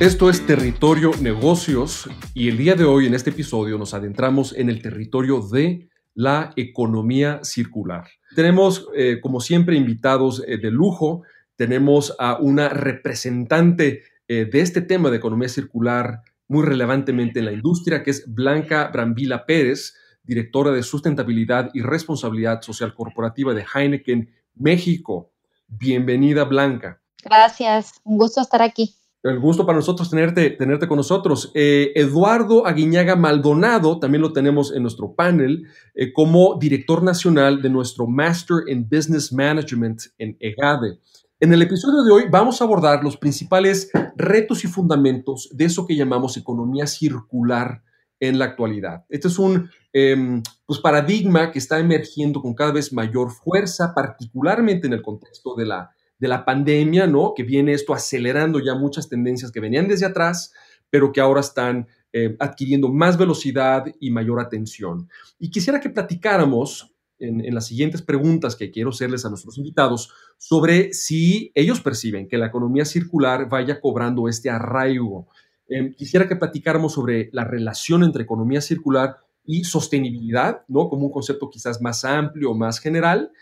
Esto 0.00 0.30
es 0.30 0.46
Territorio 0.46 1.10
Negocios 1.20 2.08
y 2.32 2.48
el 2.48 2.56
día 2.56 2.74
de 2.74 2.84
hoy 2.84 3.04
en 3.04 3.12
este 3.12 3.28
episodio 3.28 3.76
nos 3.76 3.92
adentramos 3.92 4.54
en 4.56 4.70
el 4.70 4.80
territorio 4.80 5.42
de 5.42 5.90
la 6.14 6.54
economía 6.56 7.40
circular. 7.42 8.08
Tenemos, 8.34 8.88
eh, 8.96 9.18
como 9.20 9.40
siempre, 9.40 9.76
invitados 9.76 10.42
eh, 10.46 10.56
de 10.56 10.70
lujo. 10.70 11.24
Tenemos 11.54 12.16
a 12.18 12.38
una 12.38 12.70
representante 12.70 14.04
eh, 14.26 14.48
de 14.50 14.60
este 14.62 14.80
tema 14.80 15.10
de 15.10 15.18
economía 15.18 15.50
circular 15.50 16.22
muy 16.48 16.64
relevantemente 16.64 17.40
en 17.40 17.44
la 17.44 17.52
industria, 17.52 18.02
que 18.02 18.12
es 18.12 18.24
Blanca 18.26 18.88
Brambila 18.90 19.44
Pérez, 19.44 19.92
directora 20.22 20.70
de 20.70 20.82
sustentabilidad 20.82 21.68
y 21.74 21.82
responsabilidad 21.82 22.62
social 22.62 22.94
corporativa 22.94 23.52
de 23.52 23.66
Heineken 23.74 24.30
México. 24.54 25.30
Bienvenida, 25.68 26.44
Blanca. 26.44 27.02
Gracias, 27.22 28.00
un 28.04 28.16
gusto 28.16 28.40
estar 28.40 28.62
aquí. 28.62 28.94
El 29.22 29.38
gusto 29.38 29.66
para 29.66 29.76
nosotros 29.76 30.08
tenerte, 30.08 30.48
tenerte 30.50 30.88
con 30.88 30.96
nosotros. 30.96 31.52
Eh, 31.54 31.92
Eduardo 31.94 32.66
Aguiñaga 32.66 33.16
Maldonado, 33.16 33.98
también 33.98 34.22
lo 34.22 34.32
tenemos 34.32 34.72
en 34.74 34.80
nuestro 34.82 35.14
panel, 35.14 35.66
eh, 35.94 36.10
como 36.10 36.56
director 36.58 37.02
nacional 37.02 37.60
de 37.60 37.68
nuestro 37.68 38.06
Master 38.06 38.62
in 38.68 38.88
Business 38.88 39.30
Management 39.30 40.04
en 40.16 40.38
EGADE. 40.40 40.98
En 41.38 41.52
el 41.52 41.60
episodio 41.60 42.02
de 42.02 42.12
hoy 42.12 42.24
vamos 42.30 42.60
a 42.60 42.64
abordar 42.64 43.04
los 43.04 43.18
principales 43.18 43.90
retos 44.16 44.64
y 44.64 44.68
fundamentos 44.68 45.50
de 45.52 45.66
eso 45.66 45.86
que 45.86 45.96
llamamos 45.96 46.38
economía 46.38 46.86
circular 46.86 47.82
en 48.20 48.38
la 48.38 48.46
actualidad. 48.46 49.04
Este 49.10 49.28
es 49.28 49.38
un 49.38 49.68
em, 49.92 50.42
pues, 50.64 50.80
paradigma 50.80 51.50
que 51.50 51.58
está 51.58 51.78
emergiendo 51.78 52.40
con 52.40 52.54
cada 52.54 52.72
vez 52.72 52.92
mayor 52.92 53.30
fuerza, 53.30 53.92
particularmente 53.94 54.86
en 54.86 54.94
el 54.94 55.02
contexto 55.02 55.54
de 55.54 55.66
la 55.66 55.90
de 56.20 56.28
la 56.28 56.44
pandemia, 56.44 57.06
¿no? 57.06 57.32
Que 57.34 57.42
viene 57.42 57.72
esto 57.72 57.94
acelerando 57.94 58.60
ya 58.60 58.74
muchas 58.74 59.08
tendencias 59.08 59.50
que 59.50 59.58
venían 59.58 59.88
desde 59.88 60.06
atrás, 60.06 60.52
pero 60.90 61.12
que 61.12 61.20
ahora 61.20 61.40
están 61.40 61.88
eh, 62.12 62.36
adquiriendo 62.38 62.88
más 62.88 63.16
velocidad 63.16 63.86
y 63.98 64.10
mayor 64.10 64.38
atención. 64.38 65.08
Y 65.38 65.50
quisiera 65.50 65.80
que 65.80 65.90
platicáramos 65.90 66.94
en, 67.18 67.54
las 67.54 67.66
siguientes 67.66 68.02
preguntas 68.02 68.56
que 68.56 68.70
quiero 68.70 68.90
hacerles 68.90 69.24
a 69.24 69.28
nuestros 69.28 69.58
invitados 69.58 70.12
sobre 70.38 70.92
si 70.92 71.52
ellos 71.54 71.80
perciben 71.80 72.28
que 72.28 72.38
la 72.38 72.46
economía 72.46 72.84
circular 72.84 73.48
vaya 73.48 73.80
cobrando 73.80 74.28
este 74.28 74.50
arraigo. 74.50 75.28
Em, 75.68 75.94
quisiera 75.94 76.26
que 76.26 76.36
platicáramos 76.36 76.94
sobre 76.94 77.30
la 77.32 77.44
relación 77.44 78.02
entre 78.02 78.24
economía 78.24 78.60
circular 78.60 79.16
y 79.44 79.64
sostenibilidad, 79.64 80.64
¿no? 80.68 80.88
Como 80.88 81.06
un 81.06 81.12
concepto 81.12 81.50
quizás 81.50 81.80
más 81.80 82.04
amplio, 82.04 82.54
más 82.54 82.78
general, 82.78 83.32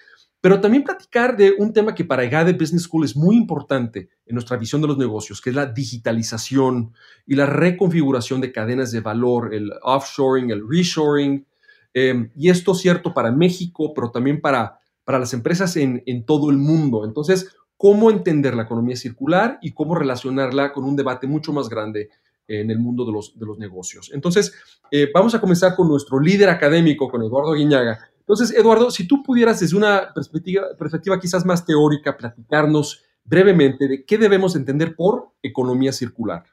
pero 0.40 0.60
también 0.60 0.84
platicar 0.84 1.36
de 1.36 1.54
un 1.58 1.72
tema 1.72 1.94
que 1.94 2.04
para 2.04 2.22
EGADE 2.22 2.52
Business 2.52 2.84
School 2.84 3.04
es 3.04 3.16
muy 3.16 3.36
importante 3.36 4.10
en 4.24 4.34
nuestra 4.34 4.56
visión 4.56 4.80
de 4.80 4.86
los 4.86 4.98
negocios, 4.98 5.40
que 5.40 5.50
es 5.50 5.56
la 5.56 5.66
digitalización 5.66 6.92
y 7.26 7.34
la 7.34 7.46
reconfiguración 7.46 8.40
de 8.40 8.52
cadenas 8.52 8.92
de 8.92 9.00
valor, 9.00 9.52
el 9.52 9.72
offshoring, 9.82 10.50
el 10.50 10.62
reshoring. 10.68 11.44
Em, 11.92 12.30
y 12.36 12.50
esto 12.50 12.72
es 12.72 12.78
cierto 12.78 13.12
para 13.12 13.32
México, 13.32 13.92
pero 13.92 14.12
también 14.12 14.40
para, 14.40 14.78
para 15.04 15.18
las 15.18 15.32
empresas 15.34 15.76
en, 15.76 16.04
en 16.06 16.24
todo 16.24 16.50
el 16.50 16.56
mundo. 16.58 17.04
Entonces, 17.04 17.56
¿cómo 17.76 18.10
entender 18.10 18.54
la 18.54 18.62
economía 18.62 18.94
circular 18.94 19.58
y 19.60 19.72
cómo 19.72 19.96
relacionarla 19.96 20.72
con 20.72 20.84
un 20.84 20.94
debate 20.94 21.26
mucho 21.26 21.52
más 21.52 21.68
grande 21.68 22.10
en 22.46 22.70
el 22.70 22.78
mundo 22.78 23.04
de 23.04 23.12
los, 23.12 23.36
de 23.36 23.44
los 23.44 23.58
negocios? 23.58 24.12
Entonces, 24.14 24.52
eh, 24.92 25.10
vamos 25.12 25.34
a 25.34 25.40
comenzar 25.40 25.74
con 25.74 25.88
nuestro 25.88 26.20
líder 26.20 26.48
académico, 26.48 27.08
con 27.08 27.22
Eduardo 27.22 27.54
Guiñaga 27.54 27.98
entonces, 28.28 28.54
Eduardo, 28.54 28.90
si 28.90 29.08
tú 29.08 29.22
pudieras 29.22 29.58
desde 29.58 29.74
una 29.74 30.12
perspectiva, 30.12 31.18
quizás 31.18 31.46
más 31.46 31.64
teórica 31.64 32.14
platicarnos 32.14 33.02
brevemente 33.24 33.88
de 33.88 34.04
qué 34.04 34.18
debemos 34.18 34.54
entender 34.54 34.94
por 34.94 35.32
economía 35.42 35.92
circular. 35.92 36.44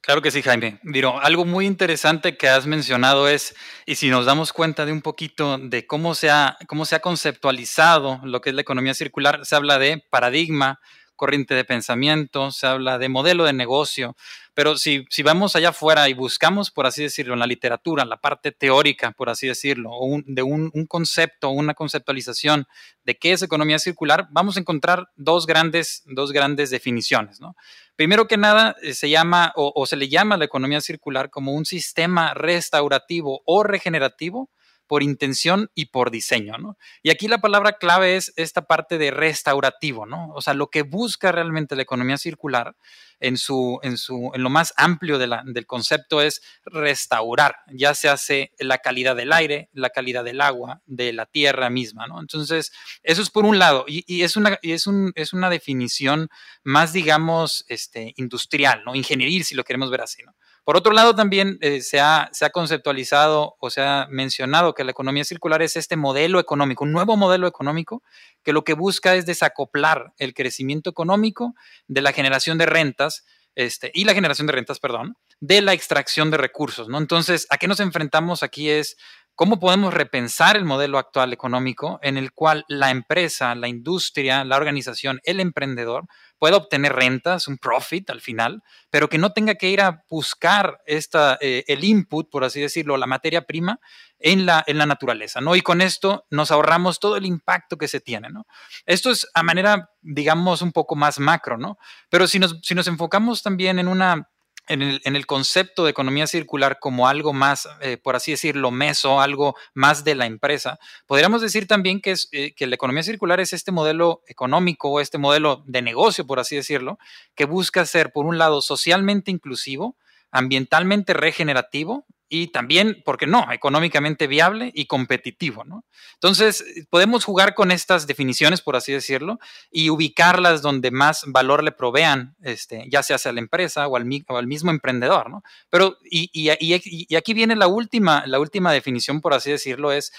Claro 0.00 0.22
que 0.22 0.30
sí, 0.30 0.40
Jaime. 0.40 0.78
Miro, 0.84 1.20
algo 1.20 1.44
muy 1.44 1.66
interesante 1.66 2.36
que 2.36 2.48
has 2.48 2.68
mencionado 2.68 3.26
es, 3.26 3.56
y 3.86 3.96
si 3.96 4.08
nos 4.08 4.24
damos 4.24 4.52
cuenta 4.52 4.86
de 4.86 4.92
un 4.92 5.02
poquito 5.02 5.58
de 5.58 5.84
cómo 5.84 6.14
se 6.14 6.30
ha, 6.30 6.56
cómo 6.68 6.84
se 6.84 6.94
ha 6.94 7.00
conceptualizado 7.00 8.20
lo 8.22 8.40
que 8.40 8.50
es 8.50 8.54
la 8.54 8.62
economía 8.62 8.94
circular, 8.94 9.44
se 9.44 9.56
habla 9.56 9.80
de 9.80 10.04
paradigma, 10.10 10.78
corriente 11.18 11.54
de 11.54 11.66
pensamiento, 11.66 12.50
se 12.50 12.66
habla 12.66 12.96
de 12.96 13.10
modelo 13.10 13.44
de 13.44 13.52
negocio, 13.52 14.16
pero 14.54 14.78
si, 14.78 15.04
si 15.10 15.22
vamos 15.22 15.54
allá 15.54 15.68
afuera 15.68 16.08
y 16.08 16.14
buscamos, 16.14 16.70
por 16.70 16.86
así 16.86 17.02
decirlo, 17.02 17.34
en 17.34 17.40
la 17.40 17.46
literatura, 17.46 18.06
la 18.06 18.16
parte 18.16 18.50
teórica, 18.50 19.12
por 19.12 19.28
así 19.28 19.46
decirlo, 19.46 19.90
de 20.24 20.42
un, 20.42 20.70
un, 20.72 20.86
concepto, 20.86 21.50
una 21.50 21.74
conceptualización 21.74 22.66
de 23.04 23.18
qué 23.18 23.32
es 23.32 23.42
economía 23.42 23.78
circular, 23.78 24.26
vamos 24.30 24.56
a 24.56 24.60
encontrar 24.60 25.10
dos 25.16 25.46
grandes, 25.46 26.02
dos 26.06 26.32
grandes 26.32 26.70
definiciones. 26.70 27.40
¿no? 27.40 27.54
Primero 27.94 28.26
que 28.26 28.36
nada, 28.36 28.74
eh, 28.82 28.94
se 28.94 29.10
llama 29.10 29.52
o, 29.54 29.72
o 29.76 29.86
se 29.86 29.96
le 29.96 30.08
llama 30.08 30.36
la 30.36 30.46
economía 30.46 30.80
circular 30.80 31.30
como 31.30 31.52
un 31.52 31.66
sistema 31.66 32.32
restaurativo 32.34 33.42
o 33.44 33.62
regenerativo 33.62 34.50
por 34.88 35.02
intención 35.02 35.70
y 35.74 35.86
por 35.86 36.10
diseño, 36.10 36.58
¿no? 36.58 36.76
Y 37.02 37.10
aquí 37.10 37.28
la 37.28 37.38
palabra 37.38 37.74
clave 37.74 38.16
es 38.16 38.32
esta 38.36 38.62
parte 38.62 38.98
de 38.98 39.12
restaurativo, 39.12 40.06
¿no? 40.06 40.32
O 40.34 40.42
sea, 40.42 40.54
lo 40.54 40.70
que 40.70 40.82
busca 40.82 41.30
realmente 41.30 41.76
la 41.76 41.82
economía 41.82 42.18
circular 42.18 42.74
en, 43.20 43.36
su, 43.36 43.78
en, 43.82 43.98
su, 43.98 44.30
en 44.34 44.42
lo 44.42 44.50
más 44.50 44.72
amplio 44.76 45.18
del 45.18 45.66
concepto 45.66 46.22
es 46.22 46.40
restaurar, 46.64 47.56
ya 47.72 47.94
se 47.94 48.08
hace 48.08 48.52
la 48.58 48.78
calidad 48.78 49.14
del 49.14 49.32
aire, 49.32 49.68
la 49.72 49.90
calidad 49.90 50.24
del 50.24 50.40
agua, 50.40 50.82
de 50.86 51.12
la 51.12 51.26
tierra 51.26 51.70
misma, 51.70 52.06
¿no? 52.06 52.20
Entonces, 52.20 52.72
eso 53.02 53.22
es 53.22 53.30
por 53.30 53.44
un 53.44 53.58
lado, 53.58 53.84
y, 53.86 54.22
es, 54.22 54.36
una, 54.36 54.58
y 54.62 54.72
es, 54.72 54.86
un, 54.86 55.12
es 55.14 55.32
una 55.32 55.50
definición 55.50 56.28
más, 56.64 56.92
digamos, 56.92 57.64
este, 57.68 58.14
industrial, 58.16 58.82
¿no? 58.84 58.94
Ingenieril, 58.94 59.44
si 59.44 59.54
lo 59.54 59.64
queremos 59.64 59.90
ver 59.90 60.00
así, 60.00 60.22
¿no? 60.22 60.34
Por 60.68 60.76
otro 60.76 60.92
lado, 60.92 61.14
también 61.14 61.56
eh, 61.62 61.80
se, 61.80 61.98
ha, 61.98 62.30
conceptualizado 62.52 63.56
o 63.58 63.70
se 63.70 63.80
ha 63.80 64.06
mencionado 64.10 64.74
que 64.74 64.84
la 64.84 64.90
economía 64.90 65.24
circular 65.24 65.62
es 65.62 65.76
este 65.76 65.96
modelo 65.96 66.38
económico, 66.40 66.84
un 66.84 66.92
nuevo 66.92 67.16
modelo 67.16 67.46
económico 67.46 68.02
que 68.44 68.52
lo 68.52 68.64
que 68.64 68.74
busca 68.74 69.14
es 69.14 69.24
desacoplar 69.24 70.12
el 70.18 70.34
crecimiento 70.34 70.90
económico 70.90 71.54
de 71.86 72.02
la 72.02 72.12
generación 72.12 72.58
de 72.58 72.66
rentas 72.66 73.24
este, 73.54 73.90
y 73.94 74.04
la 74.04 74.12
generación 74.12 74.46
de 74.46 74.52
rentas, 74.52 74.78
perdón, 74.78 75.16
de 75.40 75.62
la 75.62 75.72
extracción 75.72 76.30
de 76.30 76.36
recursos, 76.36 76.86
¿no? 76.86 76.98
Entonces, 76.98 77.46
¿a 77.48 77.56
qué 77.56 77.66
nos 77.66 77.80
enfrentamos 77.80 78.42
aquí? 78.42 78.68
Es 78.68 78.98
¿Cómo 79.38 79.60
podemos 79.60 79.94
repensar 79.94 80.56
el 80.56 80.64
modelo 80.64 80.98
actual 80.98 81.32
económico 81.32 82.00
en 82.02 82.16
el 82.16 82.32
cual 82.32 82.64
la 82.66 82.90
empresa, 82.90 83.54
la 83.54 83.68
industria, 83.68 84.44
la 84.44 84.56
organización, 84.56 85.20
el 85.22 85.38
emprendedor 85.38 86.08
pueda 86.38 86.56
obtener 86.56 86.92
rentas, 86.92 87.48
un 87.48 87.58
profit 87.58 88.10
al 88.10 88.20
final, 88.20 88.62
pero 88.90 89.08
que 89.08 89.18
no 89.18 89.32
tenga 89.32 89.56
que 89.56 89.70
ir 89.70 89.80
a 89.80 90.04
buscar 90.08 90.80
esta, 90.86 91.38
eh, 91.40 91.64
el 91.66 91.84
input, 91.84 92.30
por 92.30 92.44
así 92.44 92.60
decirlo, 92.60 92.96
la 92.96 93.06
materia 93.06 93.42
prima 93.42 93.80
en 94.18 94.46
la, 94.46 94.64
en 94.66 94.78
la 94.78 94.86
naturaleza, 94.86 95.40
¿no? 95.40 95.56
Y 95.56 95.62
con 95.62 95.80
esto 95.80 96.26
nos 96.30 96.50
ahorramos 96.50 97.00
todo 97.00 97.16
el 97.16 97.26
impacto 97.26 97.76
que 97.76 97.88
se 97.88 98.00
tiene, 98.00 98.30
¿no? 98.30 98.46
Esto 98.86 99.10
es 99.10 99.28
a 99.34 99.42
manera, 99.42 99.90
digamos, 100.00 100.62
un 100.62 100.72
poco 100.72 100.96
más 100.96 101.18
macro, 101.18 101.58
¿no? 101.58 101.78
Pero 102.08 102.26
si 102.26 102.38
nos, 102.38 102.58
si 102.62 102.74
nos 102.74 102.86
enfocamos 102.86 103.42
también 103.42 103.78
en 103.78 103.88
una 103.88 104.28
en 104.68 105.16
el, 105.16 105.26
concepto 105.26 105.84
de 105.84 105.90
economía 105.90 106.26
circular 106.26 106.78
como 106.78 107.08
algo 107.08 107.32
más, 107.32 107.68
eh, 107.80 107.96
por 107.96 108.16
así 108.16 108.32
decirlo, 108.32 108.70
meso, 108.70 109.20
algo 109.20 109.56
más 109.74 110.04
de 110.04 110.14
la 110.14 110.26
empresa, 110.26 110.78
podríamos 111.06 111.42
decir 111.42 111.66
también 111.66 112.00
que, 112.00 112.12
es, 112.12 112.28
eh, 112.32 112.54
que 112.54 112.66
la 112.66 112.74
economía 112.74 113.02
circular 113.02 113.40
es 113.40 113.52
este 113.52 113.72
modelo 113.72 114.22
económico, 114.26 115.00
este 115.00 115.18
modelo 115.18 115.62
de 115.66 115.82
negocio, 115.82 116.26
por 116.26 116.38
así 116.38 116.56
decirlo, 116.56 116.98
que 117.34 117.44
busca 117.44 117.84
ser, 117.86 118.12
por 118.12 118.26
un 118.26 118.38
lado, 118.38 118.62
socialmente 118.62 119.30
inclusivo, 119.30 119.96
ambientalmente 120.30 121.14
regenerativo 121.14 122.04
y 122.28 122.48
también, 122.48 123.02
¿por 123.04 123.16
qué 123.16 123.26
no?, 123.26 123.50
económicamente 123.52 124.26
viable 124.26 124.70
y 124.74 124.86
competitivo, 124.86 125.64
¿no? 125.64 125.84
Entonces, 126.14 126.64
podemos 126.90 127.24
jugar 127.24 127.54
con 127.54 127.70
estas 127.70 128.06
definiciones, 128.06 128.60
por 128.60 128.76
así 128.76 128.92
decirlo, 128.92 129.38
y 129.70 129.90
ubicarlas 129.90 130.62
donde 130.62 130.90
más 130.90 131.24
valor 131.26 131.64
le 131.64 131.72
provean, 131.72 132.36
este, 132.42 132.84
ya 132.90 133.02
sea 133.02 133.18
a 133.24 133.32
la 133.32 133.40
empresa 133.40 133.88
o 133.88 133.96
al, 133.96 134.04
mismo 134.04 134.70
emprendedor, 134.70 135.30
¿no? 135.30 135.42
Pero, 135.70 135.96
y, 136.04 136.30
y, 136.32 136.50
y, 136.60 137.16
aquí 137.16 137.34
viene 137.34 137.56
la 137.56 137.66
última, 137.66 138.24
la 138.26 138.38
última 138.38 138.72
definición, 138.72 139.20
por 139.20 139.34
así 139.34 139.50
decirlo, 139.50 139.92
es 139.92 140.12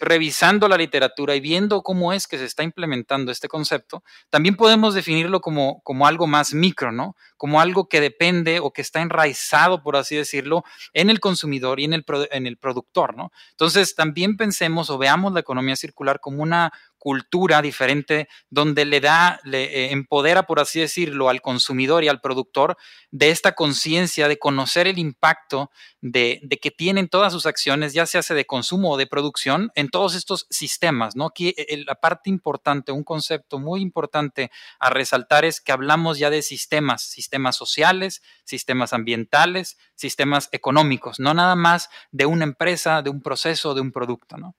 revisando 0.00 0.68
la 0.68 0.76
literatura 0.76 1.34
y 1.34 1.40
viendo 1.40 1.82
cómo 1.82 2.12
es 2.12 2.26
que 2.26 2.38
se 2.38 2.44
está 2.44 2.62
implementando 2.62 3.32
este 3.32 3.48
concepto, 3.48 4.04
también 4.28 4.56
podemos 4.56 4.94
definirlo 4.94 5.40
como, 5.40 5.80
como 5.82 6.06
algo 6.06 6.26
más 6.26 6.52
micro, 6.52 6.92
¿no? 6.92 7.16
Como 7.36 7.60
algo 7.60 7.88
que 7.88 8.00
depende 8.00 8.60
o 8.60 8.72
que 8.72 8.82
está 8.82 9.00
enraizado, 9.00 9.82
por 9.82 9.96
así 9.96 10.16
decirlo, 10.16 10.64
en 10.92 11.08
el 11.08 11.20
consumidor 11.20 11.80
y 11.80 11.84
en 11.84 11.94
el, 11.94 12.04
en 12.30 12.46
el 12.46 12.58
productor, 12.58 13.16
¿no? 13.16 13.32
Entonces, 13.52 13.94
también 13.94 14.36
pensemos 14.36 14.90
o 14.90 14.98
veamos 14.98 15.32
la 15.32 15.40
economía 15.40 15.76
circular 15.76 16.20
como 16.20 16.42
una 16.42 16.72
cultura 16.98 17.62
diferente 17.62 18.28
donde 18.50 18.84
le 18.84 19.00
da, 19.00 19.40
le 19.44 19.64
eh, 19.64 19.92
empodera, 19.92 20.44
por 20.44 20.60
así 20.60 20.80
decirlo, 20.80 21.28
al 21.28 21.40
consumidor 21.40 22.04
y 22.04 22.08
al 22.08 22.20
productor 22.20 22.76
de 23.10 23.30
esta 23.30 23.52
conciencia 23.52 24.28
de 24.28 24.38
conocer 24.38 24.86
el 24.86 24.98
impacto 24.98 25.70
de, 26.00 26.40
que 26.60 26.70
tienen 26.70 27.08
todas 27.08 27.32
sus 27.32 27.46
acciones, 27.46 27.92
ya 27.94 28.06
sea 28.06 28.22
de 28.28 28.44
consumo 28.44 28.90
o 28.90 28.96
de 28.96 29.06
producción, 29.06 29.70
en 29.74 29.88
todos 29.88 30.14
estos 30.14 30.46
sistemas, 30.50 31.16
¿no? 31.16 31.26
Aquí 31.26 31.54
eh, 31.56 31.84
la 31.86 31.94
parte 31.94 32.30
importante, 32.30 32.92
un 32.92 33.04
concepto 33.04 33.58
muy 33.58 33.80
importante 33.80 34.50
a 34.78 34.90
resaltar 34.90 35.44
es 35.44 35.60
que 35.60 35.72
hablamos 35.72 36.18
ya 36.18 36.30
de 36.30 36.42
sistemas, 36.42 37.02
sistemas 37.02 37.56
sociales, 37.56 38.22
sistemas 38.44 38.92
ambientales, 38.92 39.78
sistemas 39.94 40.48
económicos, 40.52 41.20
no 41.20 41.32
nada 41.34 41.54
más 41.54 41.88
de 42.10 42.26
una 42.26 42.44
empresa, 42.44 43.02
de 43.02 43.10
un 43.10 43.22
proceso, 43.22 43.74
de 43.74 43.80
un 43.80 43.92
producto, 43.92 44.36
¿no? 44.36 44.54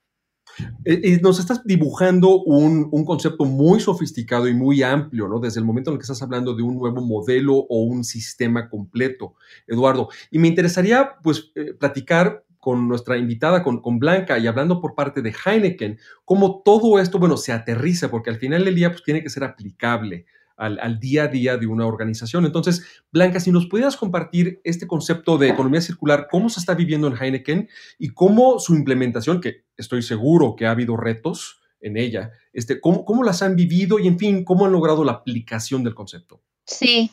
Eh, 0.86 1.20
nos 1.22 1.40
estás 1.40 1.64
dibujando 1.66 2.42
un, 2.44 2.90
concepto 3.06 3.46
muy 3.46 3.80
sofisticado 3.80 4.48
y 4.48 4.54
muy 4.54 4.84
amplio, 4.84 5.28
¿no? 5.28 5.40
Desde 5.40 5.60
el 5.60 5.66
momento 5.66 5.90
en 5.90 5.96
el 5.96 6.00
que 6.00 6.04
estás 6.04 6.22
hablando 6.22 6.56
de 6.56 6.64
un 6.64 6.78
nuevo 6.78 7.02
modelo 7.02 7.56
o 7.56 7.84
un 7.84 8.04
sistema 8.04 8.70
completo, 8.70 9.36
Eduardo. 9.68 10.10
Y 10.32 10.40
me 10.40 10.48
interesaría, 10.48 11.16
pues, 11.24 11.52
eh, 11.56 11.74
platicar 11.74 12.44
con 12.60 12.88
nuestra 12.88 13.18
invitada, 13.18 13.64
con, 13.64 13.82
con, 13.82 14.00
Blanca, 14.00 14.38
y 14.38 14.48
hablando 14.48 14.82
por 14.82 14.94
parte 14.94 15.22
de 15.22 15.34
Heineken, 15.34 15.98
cómo 16.26 16.62
todo 16.64 17.00
esto, 17.00 17.18
bueno, 17.18 17.38
se 17.38 17.54
aterriza, 17.54 18.12
porque 18.12 18.30
al 18.30 18.38
final 18.38 18.66
del 18.66 18.76
día, 18.76 18.92
pues, 18.92 19.04
tiene 19.04 19.24
que 19.24 19.30
ser 19.30 19.44
aplicable 19.44 20.26
al, 20.60 21.00
día 21.00 21.24
a 21.24 21.28
día 21.28 21.58
de 21.58 21.68
una 21.68 21.86
organización. 21.86 22.46
Entonces, 22.46 22.86
Blanca, 23.12 23.40
si 23.40 23.52
nos 23.52 23.66
pudieras 23.68 23.96
compartir 23.96 24.60
este 24.64 24.88
concepto 24.88 25.38
de 25.38 25.50
economía 25.50 25.82
circular, 25.82 26.28
cómo 26.30 26.50
se 26.50 26.60
está 26.60 26.74
viviendo 26.74 27.08
en 27.08 27.16
Heineken 27.16 27.70
y 27.98 28.10
cómo 28.10 28.60
su 28.60 28.76
implementación, 28.76 29.40
que 29.40 29.64
estoy 29.78 30.02
seguro 30.02 30.56
que 30.56 30.66
ha 30.66 30.72
habido 30.72 30.98
retos 30.98 31.62
en 31.80 31.96
ella, 31.96 32.32
este, 32.52 32.82
cómo, 32.82 33.06
cómo 33.06 33.24
las 33.24 33.42
han 33.42 33.56
vivido 33.56 34.00
y, 34.00 34.08
en 34.08 34.20
fin, 34.20 34.44
cómo 34.44 34.66
han 34.66 34.74
logrado 34.74 35.04
la 35.04 35.14
aplicación 35.14 35.84
del 35.84 35.96
concepto. 35.96 36.42
Sí, 36.66 37.10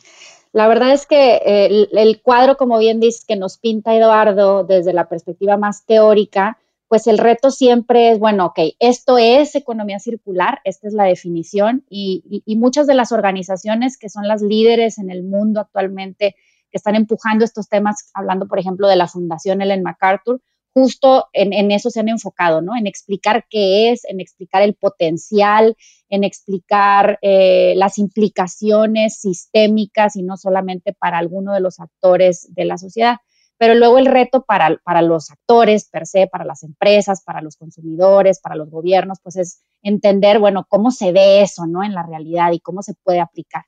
la 0.51 0.67
verdad 0.67 0.91
es 0.91 1.05
que 1.05 1.37
el, 1.45 1.89
el, 1.93 2.21
cuadro, 2.21 2.57
como 2.57 2.77
bien 2.77 2.99
dice, 2.99 3.23
que 3.25 3.37
nos 3.37 3.57
pinta 3.57 3.95
Eduardo 3.95 4.65
desde 4.65 4.91
la 4.91 5.07
perspectiva 5.07 5.55
más 5.55 5.85
teórica, 5.85 6.57
pues 6.87 7.07
el 7.07 7.17
reto 7.17 7.51
siempre 7.51 8.11
es, 8.11 8.19
bueno, 8.19 8.47
ok, 8.47 8.59
esto 8.79 9.17
es 9.17 9.55
economía 9.55 9.99
circular, 9.99 10.61
esta 10.63 10.87
es 10.87 10.93
la 10.93 11.03
definición 11.03 11.85
y, 11.89 12.43
muchas 12.57 12.87
de 12.87 12.95
las 12.95 13.11
organizaciones 13.11 13.97
que 13.97 14.09
son 14.09 14.27
las 14.27 14.41
líderes 14.41 14.97
en 14.97 15.09
el 15.11 15.23
mundo 15.23 15.59
actualmente 15.59 16.35
que 16.71 16.77
están 16.77 16.95
empujando 16.95 17.45
estos 17.45 17.69
temas, 17.69 18.09
hablando 18.13 18.47
por 18.47 18.59
ejemplo 18.59 18.87
de 18.87 18.95
la 18.95 19.07
Fundación 19.07 19.61
Ellen 19.61 19.83
MacArthur, 19.83 20.41
justo 20.73 21.27
en, 21.33 21.71
eso 21.71 21.89
se 21.89 21.99
han 21.99 22.09
enfocado, 22.09 22.61
¿no? 22.61 22.77
En 22.77 22.87
explicar 22.87 23.45
qué 23.49 23.91
es, 23.91 24.05
en 24.05 24.19
explicar 24.19 24.61
el 24.61 24.75
potencial, 24.75 25.75
en 26.09 26.23
explicar 26.23 27.17
eh, 27.21 27.73
las 27.77 27.97
implicaciones 27.97 29.19
sistémicas 29.19 30.15
y 30.15 30.23
no 30.23 30.37
solamente 30.37 30.93
para 30.93 31.17
alguno 31.17 31.53
de 31.53 31.61
los 31.61 31.79
actores 31.79 32.53
de 32.53 32.65
la 32.65 32.77
sociedad. 32.77 33.17
Pero 33.57 33.73
luego 33.75 33.97
el 33.97 34.05
reto 34.05 34.43
para, 34.43 34.77
para 34.83 35.01
los 35.01 35.31
actores 35.31 35.89
per 35.89 36.05
se, 36.05 36.27
para 36.27 36.45
las 36.45 36.63
empresas, 36.63 37.23
para 37.23 37.41
los 37.41 37.55
consumidores, 37.55 38.39
para 38.39 38.55
los 38.55 38.69
gobiernos, 38.69 39.19
pues 39.21 39.35
es 39.37 39.61
entender, 39.81 40.39
bueno, 40.39 40.65
cómo 40.69 40.91
se 40.91 41.11
ve 41.11 41.41
eso, 41.41 41.65
¿no? 41.65 41.83
En 41.83 41.93
la 41.93 42.03
realidad 42.03 42.51
y 42.51 42.59
cómo 42.59 42.83
se 42.83 42.93
puede 43.03 43.19
aplicar. 43.19 43.63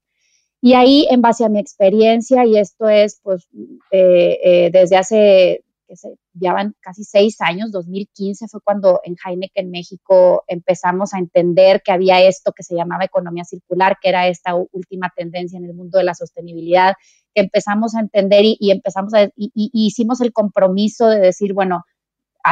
Y 0.62 0.74
ahí, 0.74 1.08
en 1.10 1.22
base 1.22 1.46
a 1.46 1.50
mi 1.50 1.60
experiencia, 1.60 2.46
y 2.46 2.58
esto 2.58 2.90
es, 2.90 3.20
pues, 3.24 3.48
eh, 3.92 4.40
eh, 4.44 4.70
desde 4.72 4.98
hace, 4.98 5.64
que 5.88 5.96
se, 5.96 6.16
ya 6.34 6.54
van 6.54 6.76
casi 6.82 7.04
seis 7.04 7.40
años, 7.40 7.72
2015 7.72 8.48
fue 8.50 8.60
cuando 8.62 9.00
en 9.04 9.16
Heineken 9.24 9.72
México 9.72 10.44
empezamos 10.48 11.14
a 11.14 11.20
entender 11.20 11.82
que 11.82 11.94
había 11.94 12.22
esto 12.22 12.52
que 12.52 12.64
se 12.64 12.76
llamaba 12.76 13.06
economía 13.06 13.46
circular, 13.46 13.98
que 14.02 14.10
era 14.10 14.28
esta 14.28 14.54
última 14.56 15.12
tendencia 15.16 15.58
en 15.58 15.66
el 15.66 15.74
mundo 15.74 15.98
de 15.98 16.04
la 16.04 16.14
sostenibilidad, 16.14 16.96
que 17.34 17.42
empezamos 17.42 17.96
a 17.96 18.00
entender 18.00 18.44
y, 18.46 18.72
empezamos 18.72 19.14
a, 19.14 19.24
y, 19.36 19.52
hicimos 19.74 20.22
el 20.22 20.34
compromiso 20.34 21.08
de 21.08 21.20
decir, 21.20 21.54
bueno, 21.54 21.86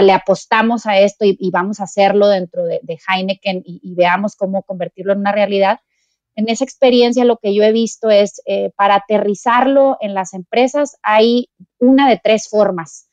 le 0.02 0.12
apostamos 0.12 0.86
a 0.86 1.00
esto 1.00 1.26
y, 1.26 1.50
vamos 1.52 1.80
a 1.80 1.84
hacerlo 1.84 2.28
dentro 2.28 2.66
de, 2.66 2.82
Heineken 3.08 3.64
y, 3.66 3.96
veamos 3.96 4.36
cómo 4.36 4.64
convertirlo 4.64 5.14
en 5.14 5.20
una 5.20 5.32
realidad. 5.32 5.80
En 6.36 6.50
esa 6.50 6.64
experiencia 6.64 7.26
lo 7.26 7.38
que 7.38 7.54
yo 7.56 7.64
he 7.64 7.72
visto 7.72 8.10
es, 8.10 8.42
eh, 8.46 8.72
para 8.76 8.96
aterrizarlo 8.96 9.98
en 10.02 10.14
las 10.14 10.34
empresas 10.34 10.98
hay 11.02 11.50
una 11.80 12.08
de 12.10 12.20
tres 12.24 12.48
formas. 12.48 13.08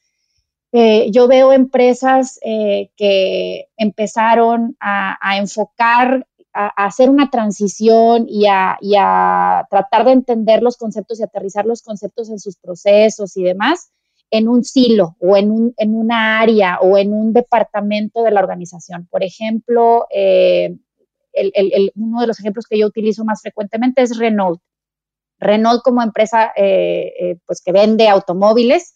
Eh, 0.76 1.12
yo 1.12 1.28
veo 1.28 1.52
empresas 1.52 2.40
eh, 2.42 2.90
que 2.96 3.68
empezaron 3.76 4.76
a, 4.80 5.38
enfocar 5.38 6.26
a, 6.54 6.86
hacer 6.86 7.10
una 7.10 7.30
transición 7.30 8.26
y 8.28 8.46
a, 8.46 9.66
tratar 9.70 10.04
de 10.04 10.12
entender 10.12 10.62
los 10.62 10.76
conceptos 10.76 11.20
y 11.20 11.24
aterrizar 11.24 11.66
los 11.66 11.82
conceptos 11.82 12.30
en 12.30 12.38
sus 12.38 12.56
procesos 12.56 13.36
y 13.36 13.42
demás 13.42 13.90
en 14.30 14.48
un 14.48 14.64
silo 14.64 15.16
o 15.20 15.36
en, 15.36 15.50
un, 15.50 15.74
en 15.76 15.94
una 15.94 16.40
área 16.40 16.78
o 16.80 16.98
en 16.98 17.12
un 17.12 17.32
departamento 17.32 18.22
de 18.22 18.32
la 18.32 18.40
organización. 18.40 19.06
Por 19.10 19.22
ejemplo, 19.22 20.06
eh, 20.10 20.74
uno 21.94 22.20
de 22.20 22.26
los 22.26 22.40
ejemplos 22.40 22.66
que 22.66 22.78
yo 22.78 22.86
utilizo 22.86 23.24
más 23.24 23.42
frecuentemente 23.42 24.02
es 24.02 24.18
Renault. 24.18 24.60
Renault 25.38 25.82
como 25.82 26.02
empresa 26.02 26.52
eh, 26.56 27.12
eh, 27.20 27.36
pues 27.46 27.60
que 27.62 27.72
vende 27.72 28.08
automóviles, 28.08 28.94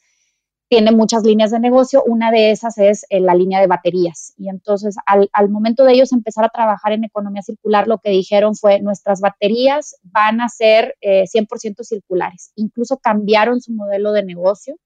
tiene 0.69 0.93
muchas 0.93 1.25
líneas 1.25 1.51
de 1.51 1.61
negocio, 1.61 2.05
una 2.05 2.31
de 2.31 2.51
esas 2.51 2.77
es 2.77 3.07
eh, 3.09 3.21
la 3.21 3.35
línea 3.35 3.61
de 3.61 3.67
baterías. 3.67 4.35
Y 4.37 4.51
entonces, 4.51 4.97
al, 5.07 5.49
momento 5.49 5.85
de 5.85 5.95
ellos 5.95 6.13
empezar 6.13 6.45
a 6.45 6.51
trabajar 6.51 6.93
en 6.93 7.05
economía 7.05 7.43
circular, 7.43 7.89
lo 7.89 7.99
que 7.99 8.11
dijeron 8.11 8.55
fue, 8.55 8.81
nuestras 8.81 9.21
baterías 9.21 9.97
van 10.03 10.41
a 10.43 10.49
ser 10.49 10.95
100% 11.03 11.81
eh, 11.81 11.85
circulares. 11.85 12.53
Incluso 12.55 12.99
cambiaron 12.99 13.63
su 13.63 13.73
modelo 13.73 14.13
de 14.13 14.25
negocio. 14.25 14.77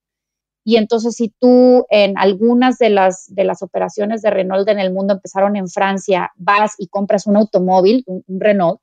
Y 0.64 0.76
entonces, 0.76 1.17
si 1.17 1.34
tú 1.40 1.85
en 1.90 2.17
algunas 2.17 2.78
de 2.78 2.90
las, 2.90 3.35
de 3.35 3.43
las 3.43 3.62
operaciones 3.62 4.23
de 4.23 4.31
Renault 4.31 4.69
en 4.69 4.78
el 4.78 4.93
mundo 4.93 5.14
empezaron 5.14 5.56
en 5.56 5.69
Francia, 5.69 6.31
vas 6.37 6.75
y 6.78 6.87
compras 6.87 7.26
un 7.26 7.37
automóvil, 7.37 8.05
un, 8.06 8.23
Renault, 8.28 8.81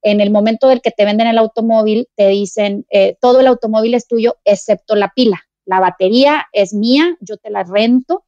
en 0.00 0.22
el 0.22 0.30
momento 0.30 0.68
del 0.68 0.80
que 0.80 0.90
te 0.90 1.04
venden 1.04 1.26
el 1.26 1.36
automóvil, 1.36 2.08
te 2.16 2.28
dicen, 2.28 2.86
eh, 2.90 3.16
todo 3.20 3.40
el 3.40 3.46
automóvil 3.46 3.92
es 3.92 4.06
tuyo 4.06 4.36
excepto 4.44 4.96
la 4.96 5.12
pila 5.14 5.42
la 5.72 5.80
batería 5.80 6.48
es 6.52 6.74
mía, 6.74 7.16
yo 7.20 7.38
te 7.38 7.48
la 7.48 7.62
rento 7.62 8.24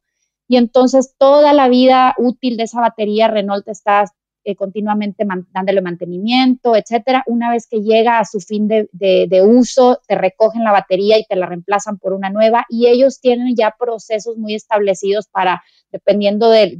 y 0.47 0.57
entonces 0.57 1.13
toda 1.19 1.53
la 1.53 1.69
vida 1.69 2.15
útil 2.17 2.57
de 2.57 2.63
esa 2.63 2.81
batería 2.81 3.27
Renault 3.27 3.67
está 3.67 4.05
eh, 4.43 4.55
continuamente 4.55 5.23
dándole 5.53 5.81
mantenimiento, 5.81 6.75
etcétera. 6.75 7.23
Una 7.27 7.51
vez 7.51 7.67
que 7.69 7.81
llega 7.81 8.17
a 8.17 8.25
su 8.25 8.39
fin 8.39 8.67
de, 8.67 9.41
uso, 9.43 9.99
te 10.07 10.15
recogen 10.15 10.63
la 10.63 10.71
batería 10.71 11.19
y 11.19 11.25
te 11.25 11.35
la 11.35 11.45
reemplazan 11.45 11.99
por 11.99 12.13
una 12.13 12.31
nueva 12.31 12.65
y 12.67 12.87
ellos 12.87 13.19
tienen 13.21 13.55
ya 13.55 13.75
procesos 13.77 14.37
muy 14.37 14.55
establecidos 14.55 15.27
para, 15.27 15.63
dependiendo 15.91 16.49
de 16.49 16.77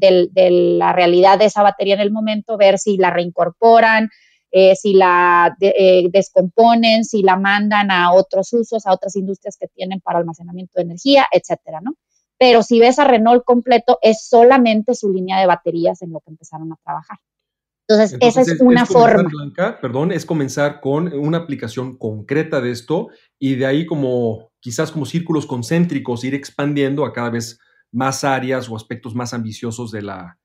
la 0.79 0.93
realidad 0.93 1.37
de 1.37 1.45
esa 1.45 1.61
batería 1.61 1.93
en 1.93 2.01
el 2.01 2.11
momento, 2.11 2.57
ver 2.57 2.79
si 2.79 2.97
la 2.97 3.11
reincorporan, 3.11 4.09
eh, 4.57 4.73
si 4.77 4.93
la 4.93 5.53
eh, 5.59 6.07
descomponen, 6.13 7.03
si 7.03 7.23
la 7.23 7.35
mandan 7.35 7.91
a 7.91 8.13
otros 8.13 8.53
usos, 8.53 8.85
a 8.85 8.93
otras 8.93 9.17
industrias 9.17 9.57
que 9.59 9.67
tienen 9.67 9.99
para 9.99 10.19
almacenamiento 10.19 10.75
de 10.77 10.83
energía, 10.83 11.27
etcétera, 11.29 11.81
¿no? 11.83 11.95
Pero 12.39 12.63
si 12.63 12.79
ves 12.79 12.97
a 12.97 13.03
Renault 13.03 13.43
completo, 13.43 13.99
es 14.01 14.25
solamente 14.29 14.95
su 14.95 15.11
línea 15.11 15.41
de 15.41 15.45
baterías 15.45 16.01
en 16.01 16.13
lo 16.13 16.21
que 16.21 16.31
empezaron 16.31 16.71
a 16.71 16.77
trabajar. 16.85 17.17
Entonces, 17.85 18.17
esa 18.21 18.41
es, 18.43 18.61
una 18.61 18.85
forma. 18.85 19.29
perdón, 19.81 20.13
es 20.13 20.25
comenzar 20.25 20.79
con 20.79 21.11
una 21.11 21.39
aplicación 21.39 21.97
concreta 21.97 22.61
de 22.61 22.71
esto 22.71 23.09
y 23.37 23.55
de 23.55 23.65
ahí 23.65 23.85
como 23.85 24.51
quizás 24.61 24.89
como 24.89 25.05
círculos 25.05 25.45
concéntricos 25.45 26.23
ir 26.23 26.33
expandiendo 26.33 27.03
a 27.03 27.11
cada 27.11 27.29
vez 27.29 27.59
más 27.91 28.23
áreas 28.23 28.69
o 28.69 28.77
aspectos 28.77 29.15
más 29.15 29.33
ambiciosos 29.33 29.91
de 29.91 30.01
la, 30.01 30.39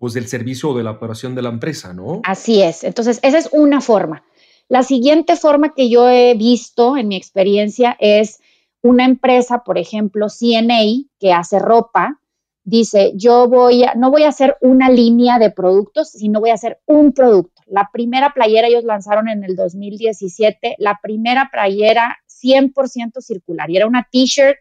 pues 0.00 0.14
del 0.14 0.26
servicio 0.26 0.70
o 0.70 0.76
de 0.76 0.82
la 0.82 0.92
operación 0.92 1.34
de 1.34 1.42
la 1.42 1.50
empresa, 1.50 1.92
¿no? 1.92 2.22
Así 2.24 2.62
es. 2.62 2.84
Entonces, 2.84 3.20
esa 3.22 3.36
es 3.36 3.50
una 3.52 3.82
forma. 3.82 4.24
La 4.66 4.82
siguiente 4.82 5.36
forma 5.36 5.74
que 5.74 5.90
yo 5.90 6.08
he 6.08 6.34
visto 6.34 6.96
en 6.96 7.08
mi 7.08 7.16
experiencia 7.16 7.96
es 8.00 8.40
una 8.80 9.04
empresa, 9.04 9.62
por 9.62 9.76
ejemplo, 9.76 10.28
CNA, 10.28 11.04
que 11.18 11.34
hace 11.34 11.58
ropa, 11.58 12.18
dice, 12.64 13.12
yo 13.14 13.46
voy 13.46 13.84
a, 13.84 13.94
no 13.94 14.10
voy 14.10 14.22
a 14.22 14.28
hacer 14.28 14.56
una 14.62 14.88
línea 14.88 15.38
de 15.38 15.50
productos, 15.50 16.12
sino 16.12 16.40
voy 16.40 16.48
a 16.48 16.54
hacer 16.54 16.80
un 16.86 17.12
producto. 17.12 17.60
La 17.66 17.90
primera 17.92 18.32
playera 18.32 18.68
ellos 18.68 18.84
lanzaron 18.84 19.28
en 19.28 19.44
el 19.44 19.54
2017, 19.54 20.76
la 20.78 20.98
primera 21.02 21.50
playera 21.52 22.16
100% 22.42 23.20
circular 23.20 23.68
y 23.70 23.76
era 23.76 23.86
una 23.86 24.08
t-shirt 24.10 24.56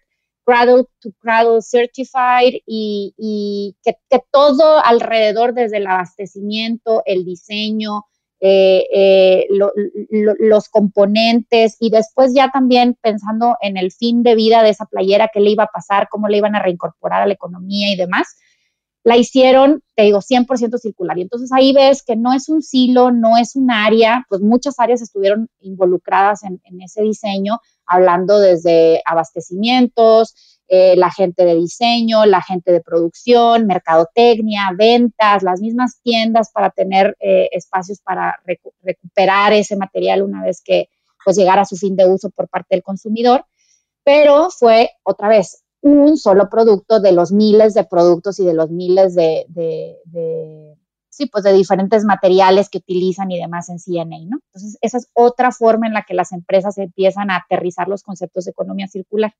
Cradle 0.50 0.86
to 1.00 1.12
Cradle 1.20 1.62
Certified 1.62 2.62
y, 2.66 3.76
que, 3.84 3.94
todo 4.32 4.84
alrededor, 4.84 5.54
desde 5.54 5.78
el 5.78 5.86
abastecimiento, 5.86 7.04
el 7.06 7.24
diseño, 7.24 8.06
eh, 8.40 8.88
eh, 8.92 9.48
los 10.10 10.70
componentes 10.70 11.78
y 11.80 11.92
después 11.92 12.34
ya 12.34 12.50
también 12.50 12.98
pensando 13.00 13.58
en 13.62 13.78
el 13.78 13.92
fin 13.92 14.24
de 14.24 14.34
vida 14.34 14.64
de 14.64 14.70
esa 14.70 14.86
playera, 14.86 15.30
qué 15.32 15.40
le 15.40 15.52
iba 15.52 15.66
a 15.66 15.72
pasar, 15.72 16.08
cómo 16.10 16.28
le 16.28 16.38
iban 16.38 16.56
a 16.56 16.64
reincorporar 16.64 17.22
a 17.22 17.28
la 17.28 17.34
economía 17.34 17.94
y 17.94 17.96
demás, 17.96 18.36
la 19.04 19.18
hicieron, 19.18 19.82
te 19.96 20.04
digo, 20.04 20.20
100% 20.20 20.78
circular. 20.78 21.18
Y 21.18 21.22
entonces 21.22 21.52
ahí 21.52 21.74
ves 21.74 22.04
que 22.04 22.16
no 22.16 22.34
es 22.34 22.50
un 22.50 22.62
silo, 22.62 23.12
no 23.12 23.38
es 23.38 23.56
un 23.56 23.72
área, 23.72 24.26
pues 24.30 24.42
muchas 24.42 24.80
áreas 24.80 25.02
estuvieron 25.02 25.50
involucradas 25.62 26.44
en, 26.44 26.60
ese 26.82 27.02
diseño, 27.04 27.60
hablando 27.86 28.40
desde 28.40 29.02
abastecimientos, 29.06 30.36
eh, 30.68 30.96
la 30.96 31.12
gente 31.12 31.46
de 31.46 31.56
diseño, 31.56 32.26
la 32.26 32.42
gente 32.42 32.72
de 32.72 32.82
producción, 32.82 33.66
mercadotecnia, 33.66 34.70
ventas, 34.78 35.42
las 35.44 35.62
mismas 35.62 36.00
tiendas 36.04 36.52
para 36.52 36.70
tener 36.70 37.16
eh, 37.20 37.50
espacios 37.52 38.00
para 38.02 38.40
recuperar 38.84 39.54
ese 39.54 39.76
material 39.76 40.22
una 40.22 40.44
vez 40.44 40.62
que 40.62 40.90
pues 41.24 41.38
llegara 41.38 41.62
a 41.62 41.66
su 41.66 41.76
fin 41.76 41.96
de 41.96 42.08
uso 42.08 42.30
por 42.30 42.48
parte 42.48 42.76
del 42.76 42.84
consumidor. 42.84 43.46
Pero 44.04 44.50
fue 44.50 44.92
otra 45.04 45.28
vez 45.28 45.64
un 45.82 46.18
solo 46.18 46.50
producto 46.50 47.00
de 47.00 47.12
los 47.12 47.32
miles 47.32 47.74
de 47.74 47.84
productos 47.84 48.40
y 48.40 48.46
de 48.46 48.54
los 48.54 48.70
miles 48.70 49.16
de, 49.16 49.46
sí, 51.10 51.28
pues 51.28 51.44
de 51.44 51.54
diferentes 51.54 52.04
materiales 52.04 52.70
que 52.70 52.80
utilizan 52.80 53.32
y 53.32 53.40
demás 53.40 53.70
en 53.70 53.80
CNA, 53.80 54.18
¿no? 54.28 54.40
Entonces, 54.48 54.78
esa 54.82 54.98
es 54.98 55.10
otra 55.14 55.52
forma 55.52 55.88
en 55.88 55.94
la 55.94 56.04
que 56.04 56.14
las 56.14 56.32
empresas 56.32 56.78
empiezan 56.78 57.32
a 57.32 57.38
aterrizar 57.38 57.88
los 57.88 58.04
conceptos 58.04 58.46
de 58.46 58.52
economía 58.52 58.88
circular. 58.88 59.34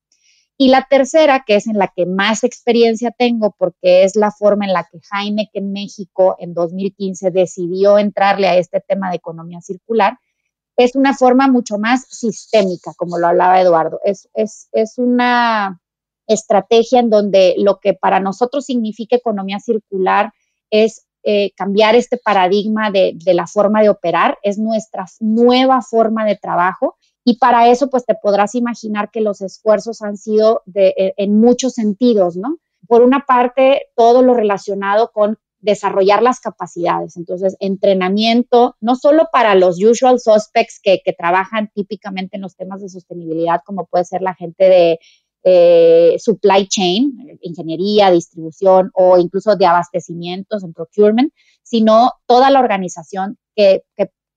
Y 0.56 0.68
la 0.68 0.86
tercera, 0.90 1.44
que 1.46 1.56
es 1.56 1.66
en 1.66 1.78
la 1.78 1.88
que 1.88 2.04
más 2.04 2.44
experiencia 2.44 3.10
tengo, 3.16 3.54
porque 3.56 4.04
es 4.04 4.14
la 4.14 4.30
forma 4.30 4.66
en 4.66 4.74
la 4.74 4.86
que 4.90 5.00
Heineken 5.10 5.72
México 5.72 6.36
en 6.38 6.52
2015 6.52 7.30
decidió 7.30 7.98
entrarle 7.98 8.46
a 8.46 8.56
este 8.56 8.80
tema 8.80 9.08
de 9.08 9.16
economía 9.16 9.62
circular, 9.62 10.18
es 10.76 10.94
una 10.96 11.14
forma 11.14 11.48
mucho 11.48 11.78
más 11.78 12.06
sistémica, 12.08 12.92
como 12.96 13.18
lo 13.18 13.28
hablaba 13.28 13.60
Eduardo. 13.60 14.00
Es, 14.04 14.28
es, 14.34 14.68
es 14.72 14.98
una 14.98 15.80
estrategia 16.32 17.00
en 17.00 17.10
donde 17.10 17.54
lo 17.58 17.80
que 17.80 17.94
para 17.94 18.20
nosotros 18.20 18.64
significa 18.66 19.16
economía 19.16 19.58
circular 19.58 20.32
es 20.70 21.06
eh, 21.22 21.50
cambiar 21.56 21.96
este 21.96 22.16
paradigma 22.16 22.90
de, 22.90 23.18
la 23.26 23.46
forma 23.46 23.82
de 23.82 23.90
operar, 23.90 24.38
es 24.42 24.58
nuestra 24.58 25.06
nueva 25.18 25.82
forma 25.82 26.24
de 26.24 26.36
trabajo. 26.36 26.96
Y 27.24 27.38
para 27.38 27.68
eso, 27.68 27.90
pues 27.90 28.06
te 28.06 28.14
podrás 28.14 28.54
imaginar 28.54 29.10
que 29.10 29.20
los 29.20 29.42
esfuerzos 29.42 30.00
han 30.02 30.16
sido 30.16 30.62
de, 30.64 30.94
e, 30.96 31.14
en 31.18 31.38
muchos 31.38 31.74
sentidos, 31.74 32.36
¿no? 32.36 32.56
Por 32.86 33.02
una 33.02 33.26
parte, 33.26 33.88
todo 33.94 34.22
lo 34.22 34.32
relacionado 34.32 35.10
con 35.12 35.36
desarrollar 35.58 36.22
las 36.22 36.40
capacidades. 36.40 37.16
Entonces, 37.18 37.56
entrenamiento, 37.60 38.76
no 38.80 38.96
solo 38.96 39.28
para 39.30 39.54
los 39.54 39.82
usual 39.82 40.18
suspects 40.18 40.80
que, 40.82 41.02
que, 41.04 41.12
trabajan 41.12 41.70
típicamente 41.74 42.36
en 42.36 42.42
los 42.42 42.56
temas 42.56 42.80
de 42.80 42.88
sostenibilidad, 42.88 43.60
como 43.66 43.84
puede 43.84 44.04
ser 44.04 44.22
la 44.22 44.34
gente 44.34 44.64
de 44.64 45.00
eh, 45.42 46.16
supply 46.18 46.66
chain, 46.68 47.38
ingeniería, 47.40 48.10
distribución 48.10 48.90
o 48.94 49.18
incluso 49.18 49.56
de 49.56 49.66
abastecimientos 49.66 50.62
en 50.64 50.72
procurement, 50.72 51.32
sino 51.62 52.12
toda 52.26 52.50
la 52.50 52.60
organización 52.60 53.38
que, 53.54 53.82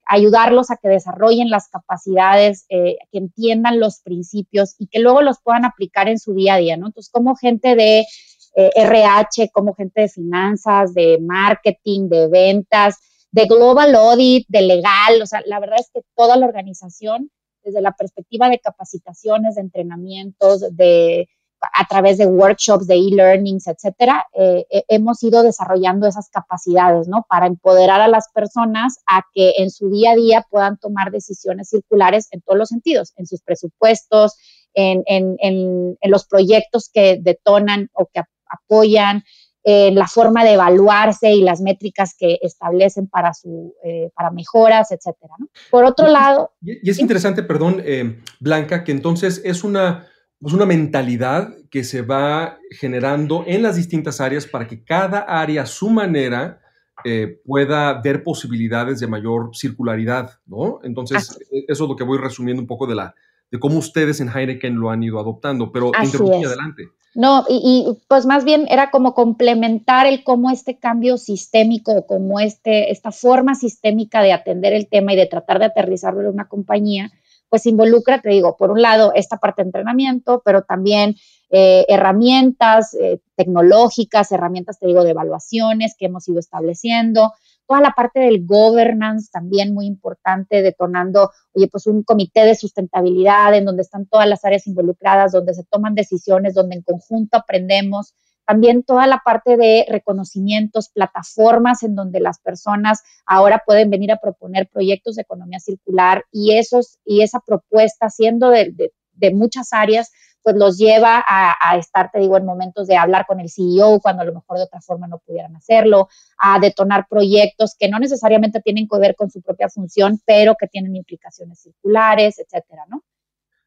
ayudarlos 0.06 0.70
a 0.70 0.76
que 0.76 0.90
desarrollen 0.90 1.50
las 1.50 1.70
capacidades, 1.70 2.66
eh, 2.68 2.98
que 3.12 3.20
entiendan 3.20 3.80
los 3.80 4.02
principios 4.02 4.76
y 4.78 4.88
que 4.88 5.00
luego 5.00 5.22
los 5.22 5.38
puedan 5.42 5.64
aplicar 5.64 6.10
en 6.10 6.20
su 6.20 6.34
día 6.34 6.56
a 6.56 6.58
día, 6.58 6.76
¿no? 6.76 6.88
Entonces, 6.88 7.10
como 7.10 7.36
gente 7.36 7.76
de 7.76 8.06
RH, 8.54 9.44
eh, 9.44 9.50
como 9.54 9.74
gente 9.74 10.02
de 10.02 10.10
finanzas, 10.10 10.94
de 10.94 11.20
marketing, 11.22 12.10
de 12.10 12.28
ventas, 12.28 12.98
de 13.32 13.46
global 13.46 13.96
audit, 13.96 14.46
de 14.48 14.62
legal, 14.62 15.22
o 15.22 15.26
sea, 15.26 15.42
la 15.46 15.60
verdad 15.60 15.80
es 15.80 15.90
que 15.92 16.02
toda 16.16 16.38
la 16.38 16.46
organización 16.46 17.32
desde 17.64 17.82
la 17.82 17.94
perspectiva 17.94 18.50
de 18.50 18.60
capacitaciones, 18.60 19.56
de 19.56 19.62
entrenamientos, 19.62 20.76
de 20.76 21.28
a 21.72 21.88
través 21.88 22.18
de 22.18 22.26
workshops, 22.26 22.88
de 22.88 22.96
e-learnings, 22.96 23.68
etcétera, 23.68 24.26
eh, 24.34 24.66
eh, 24.70 24.84
hemos 24.90 25.24
ido 25.24 25.44
desarrollando 25.44 26.08
esas 26.08 26.30
capacidades, 26.30 27.08
¿no? 27.08 27.26
Para 27.30 27.48
empoderar 27.48 28.02
a 28.02 28.08
las 28.08 28.30
personas 28.34 28.98
a 29.08 29.22
que 29.34 29.54
en 29.60 29.72
su 29.72 29.90
día 29.90 30.12
a 30.12 30.16
día 30.16 30.46
puedan 30.50 30.78
tomar 30.78 31.12
decisiones 31.12 31.70
circulares 31.70 32.28
en 32.32 32.42
todos 32.42 32.58
los 32.58 32.70
sentidos, 32.70 33.14
en 33.16 33.28
sus 33.28 33.42
presupuestos, 33.42 34.36
en, 34.74 35.04
en, 35.06 35.38
en, 35.40 35.98
en 36.02 36.12
los 36.12 36.26
proyectos 36.26 36.90
que 36.92 37.18
detonan 37.22 37.90
o 37.94 38.08
que 38.08 38.24
apoyan, 38.48 39.24
en 39.64 39.96
la 39.96 40.08
forma 40.08 40.44
de 40.44 40.54
evaluarse 40.54 41.32
y 41.32 41.42
las 41.42 41.62
métricas 41.62 42.16
que 42.18 42.38
establecen 42.42 43.08
para, 43.08 43.34
su, 43.34 43.74
eh, 43.84 44.10
para 44.14 44.30
mejoras, 44.30 44.92
etcétera. 44.92 45.36
Por 45.72 45.86
otro 45.86 46.08
lado... 46.08 46.52
Y, 46.62 46.90
es 46.90 47.00
interesante, 47.00 47.44
perdón, 47.44 47.82
eh, 47.86 48.20
Blanca, 48.40 48.84
que 48.84 48.92
entonces 48.92 49.42
es 49.46 49.64
una, 49.64 50.08
pues 50.40 50.54
una 50.54 50.66
mentalidad 50.66 51.56
que 51.72 51.84
se 51.84 52.02
va 52.02 52.58
generando 52.72 53.46
en 53.48 53.64
las 53.64 53.78
distintas 53.78 54.20
áreas 54.20 54.46
para 54.46 54.68
que 54.68 54.84
cada 54.84 55.20
área 55.20 55.64
a 55.64 55.66
su 55.66 55.90
manera 55.90 56.60
eh, 57.06 57.40
pueda 57.46 58.02
ver 58.02 58.24
posibilidades 58.24 59.00
de 59.00 59.08
mayor 59.08 59.52
circularidad, 59.54 60.40
¿no? 60.46 60.80
Entonces, 60.84 61.38
e, 61.52 61.66
eso 61.68 61.84
es 61.84 61.90
lo 61.90 61.96
que 61.96 62.04
voy 62.04 62.18
resumiendo 62.18 62.62
un 62.62 62.68
poco 62.68 62.86
de, 62.86 62.96
la, 62.96 63.16
de 63.52 63.60
cómo 63.60 63.78
ustedes 63.78 64.20
en 64.20 64.30
Heineken 64.30 64.76
lo 64.76 64.90
han 64.90 65.04
ido 65.04 65.20
adoptando, 65.20 65.72
pero 65.72 65.92
interrumpí 66.04 66.46
adelante. 66.46 66.90
No, 67.16 67.46
y, 67.48 67.86
pues 68.08 68.26
más 68.26 68.44
bien 68.44 68.66
era 68.70 68.90
como 68.90 69.14
complementar 69.14 70.08
el 70.08 70.24
cómo 70.24 70.50
este 70.50 70.78
cambio 70.78 71.18
sistémico, 71.18 72.08
como 72.08 72.40
este, 72.40 72.92
esta 72.92 73.12
forma 73.12 73.54
sistémica 73.54 74.22
de 74.24 74.34
atender 74.34 74.74
el 74.74 74.88
tema 74.88 75.14
y 75.14 75.16
de 75.16 75.28
tratar 75.28 75.60
de 75.60 75.66
aterrizarlo 75.66 76.22
en 76.22 76.28
una 76.28 76.48
compañía, 76.48 77.12
pues 77.50 77.68
involucra, 77.68 78.20
te 78.20 78.30
digo, 78.30 78.58
por 78.58 78.72
un 78.72 78.82
lado 78.82 79.12
esta 79.14 79.38
parte 79.38 79.62
de 79.62 79.68
entrenamiento, 79.68 80.42
pero 80.44 80.64
también 80.64 81.16
eh, 81.52 81.86
herramientas 81.88 82.96
eh, 82.96 83.20
tecnológicas, 83.36 84.32
herramientas, 84.32 84.80
te 84.80 84.88
digo, 84.88 85.04
de 85.04 85.12
evaluaciones 85.12 85.96
que 85.96 86.08
hemos 86.08 86.28
ido 86.28 86.40
estableciendo, 86.40 87.32
toda 87.68 87.82
la 87.82 87.92
parte 87.92 88.20
del 88.20 88.46
governance 88.46 89.30
también 89.32 89.74
muy 89.74 89.86
importante, 89.86 90.62
detonando, 90.62 91.32
oye, 91.54 91.68
pues 91.68 91.88
un 91.88 92.04
comité 92.04 92.46
de 92.46 92.56
sustentabilidad 92.56 93.56
en 93.56 93.66
donde 93.66 93.84
están 93.84 94.06
todas 94.06 94.28
las 94.28 94.44
áreas 94.46 94.68
involucradas, 94.68 95.32
donde 95.32 95.54
se 95.54 95.64
toman 95.64 95.96
decisiones, 95.96 96.54
donde 96.54 96.76
en 96.76 96.82
conjunto 96.82 97.38
aprendemos. 97.38 98.14
También 98.46 98.84
toda 98.84 99.08
la 99.08 99.22
parte 99.24 99.56
de 99.56 99.86
reconocimientos, 99.88 100.90
plataformas 100.90 101.84
en 101.84 101.96
donde 101.96 102.20
las 102.20 102.40
personas 102.40 103.02
ahora 103.26 103.64
pueden 103.66 103.90
venir 103.90 104.12
a 104.12 104.18
proponer 104.18 104.68
proyectos 104.68 105.16
de 105.16 105.22
economía 105.22 105.60
circular 105.60 106.26
y, 106.32 106.58
esos, 106.58 107.00
y 107.06 107.22
esa 107.22 107.40
propuesta, 107.40 108.10
siendo 108.10 108.50
de, 108.50 108.92
de 109.14 109.34
muchas 109.34 109.72
áreas, 109.72 110.12
pues 110.44 110.56
los 110.58 110.78
lleva 110.78 111.24
a, 111.26 111.78
estar, 111.78 112.12
te 112.12 112.20
digo, 112.20 112.38
en 112.38 112.46
momentos 112.46 112.88
de 112.88 112.98
hablar 112.98 113.26
con 113.26 113.40
el 113.40 113.50
CEO 113.50 114.00
cuando 114.02 114.22
a 114.24 114.26
lo 114.26 114.34
mejor 114.34 114.58
de 114.58 114.64
otra 114.64 114.82
forma 114.82 115.08
no 115.08 115.20
pudieran 115.20 115.56
hacerlo, 115.56 116.10
a 116.38 116.60
detonar 116.60 117.08
proyectos 117.10 117.76
que 117.80 117.88
no 117.88 117.98
necesariamente 117.98 118.62
tienen 118.62 118.88
que 118.88 119.00
ver 119.00 119.16
con 119.16 119.32
su 119.32 119.42
propia 119.42 119.70
función, 119.70 120.22
pero 120.26 120.56
que 120.60 120.68
tienen 120.68 120.96
implicaciones 120.96 121.62
circulares, 121.62 122.40
etcétera, 122.40 122.86
¿no? 122.90 123.04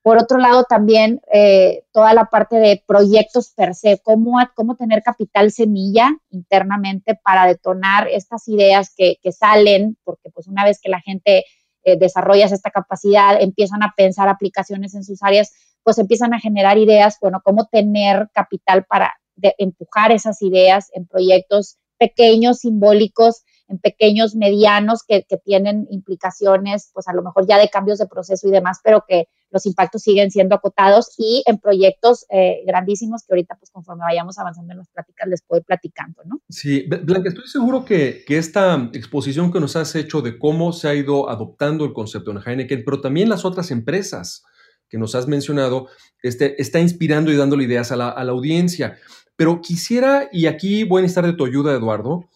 Por 0.06 0.18
otro 0.18 0.38
lado, 0.38 0.62
también 0.62 1.20
eh, 1.32 1.82
toda 1.90 2.14
la 2.14 2.26
parte 2.26 2.54
de 2.54 2.80
proyectos 2.86 3.50
per 3.50 3.74
se, 3.74 3.98
cómo, 4.04 4.38
cómo 4.54 4.76
tener 4.76 5.02
capital 5.02 5.50
semilla 5.50 6.16
internamente 6.30 7.18
para 7.24 7.44
detonar 7.44 8.06
estas 8.06 8.46
ideas 8.46 8.94
que, 8.96 9.18
salen, 9.32 9.96
porque 10.04 10.30
pues 10.30 10.46
una 10.46 10.62
vez 10.62 10.78
que 10.80 10.90
la 10.90 11.00
gente 11.00 11.44
eh, 11.82 11.98
desarrolla 11.98 12.44
esta 12.44 12.70
capacidad, 12.70 13.42
empiezan 13.42 13.82
a 13.82 13.94
pensar 13.96 14.28
aplicaciones 14.28 14.94
en 14.94 15.02
sus 15.02 15.24
áreas, 15.24 15.50
pues 15.86 15.98
empiezan 15.98 16.34
a 16.34 16.40
generar 16.40 16.78
ideas, 16.78 17.16
bueno, 17.20 17.40
cómo 17.44 17.68
tener 17.70 18.28
capital 18.34 18.84
para 18.86 19.14
empujar 19.56 20.10
esas 20.10 20.42
ideas 20.42 20.90
en 20.94 21.06
proyectos 21.06 21.76
pequeños, 21.96 22.58
simbólicos, 22.58 23.44
en 23.68 23.78
pequeños, 23.78 24.34
medianos, 24.34 25.04
que, 25.06 25.24
tienen 25.44 25.86
implicaciones, 25.90 26.90
pues 26.92 27.06
a 27.06 27.12
lo 27.12 27.22
mejor 27.22 27.46
ya 27.46 27.56
de 27.58 27.68
cambios 27.68 27.98
de 27.98 28.08
proceso 28.08 28.48
y 28.48 28.50
demás, 28.50 28.80
pero 28.82 29.04
que 29.06 29.28
los 29.52 29.64
impactos 29.64 30.02
siguen 30.02 30.32
siendo 30.32 30.56
acotados 30.56 31.14
y 31.18 31.44
en 31.46 31.58
proyectos 31.58 32.26
eh, 32.30 32.64
grandísimos 32.66 33.22
que 33.22 33.34
ahorita, 33.34 33.54
pues 33.56 33.70
conforme 33.70 34.02
vayamos 34.02 34.36
avanzando 34.40 34.72
en 34.72 34.78
las 34.78 34.88
prácticas, 34.88 35.28
les 35.28 35.42
puedo 35.42 35.60
ir 35.60 35.66
platicando, 35.66 36.20
¿no? 36.24 36.40
Sí, 36.48 36.84
Blanca, 36.88 37.28
estoy 37.28 37.46
seguro 37.46 37.84
que, 37.84 38.24
que, 38.26 38.38
esta 38.38 38.90
exposición 38.92 39.52
que 39.52 39.60
nos 39.60 39.76
has 39.76 39.94
hecho 39.94 40.20
de 40.20 40.36
cómo 40.36 40.72
se 40.72 40.88
ha 40.88 40.94
ido 40.94 41.30
adoptando 41.30 41.84
el 41.84 41.92
concepto 41.92 42.32
en 42.32 42.40
Heineken, 42.44 42.82
pero 42.84 43.00
también 43.00 43.28
las 43.28 43.44
otras 43.44 43.70
empresas, 43.70 44.42
que 44.88 44.98
nos 44.98 45.14
has 45.14 45.26
mencionado, 45.26 45.88
este, 46.22 46.60
está 46.60 46.80
inspirando 46.80 47.32
y 47.32 47.36
dándole 47.36 47.64
ideas 47.64 47.92
a 47.92 47.96
la, 47.96 48.10
audiencia. 48.10 48.98
Pero 49.36 49.60
quisiera, 49.60 50.28
y 50.32 50.46
aquí 50.46 50.84
voy 50.84 51.00
a 51.00 51.02
necesitar 51.02 51.26
de 51.26 51.34
tu 51.34 51.44
ayuda, 51.44 51.74
Eduardo, 51.74 52.28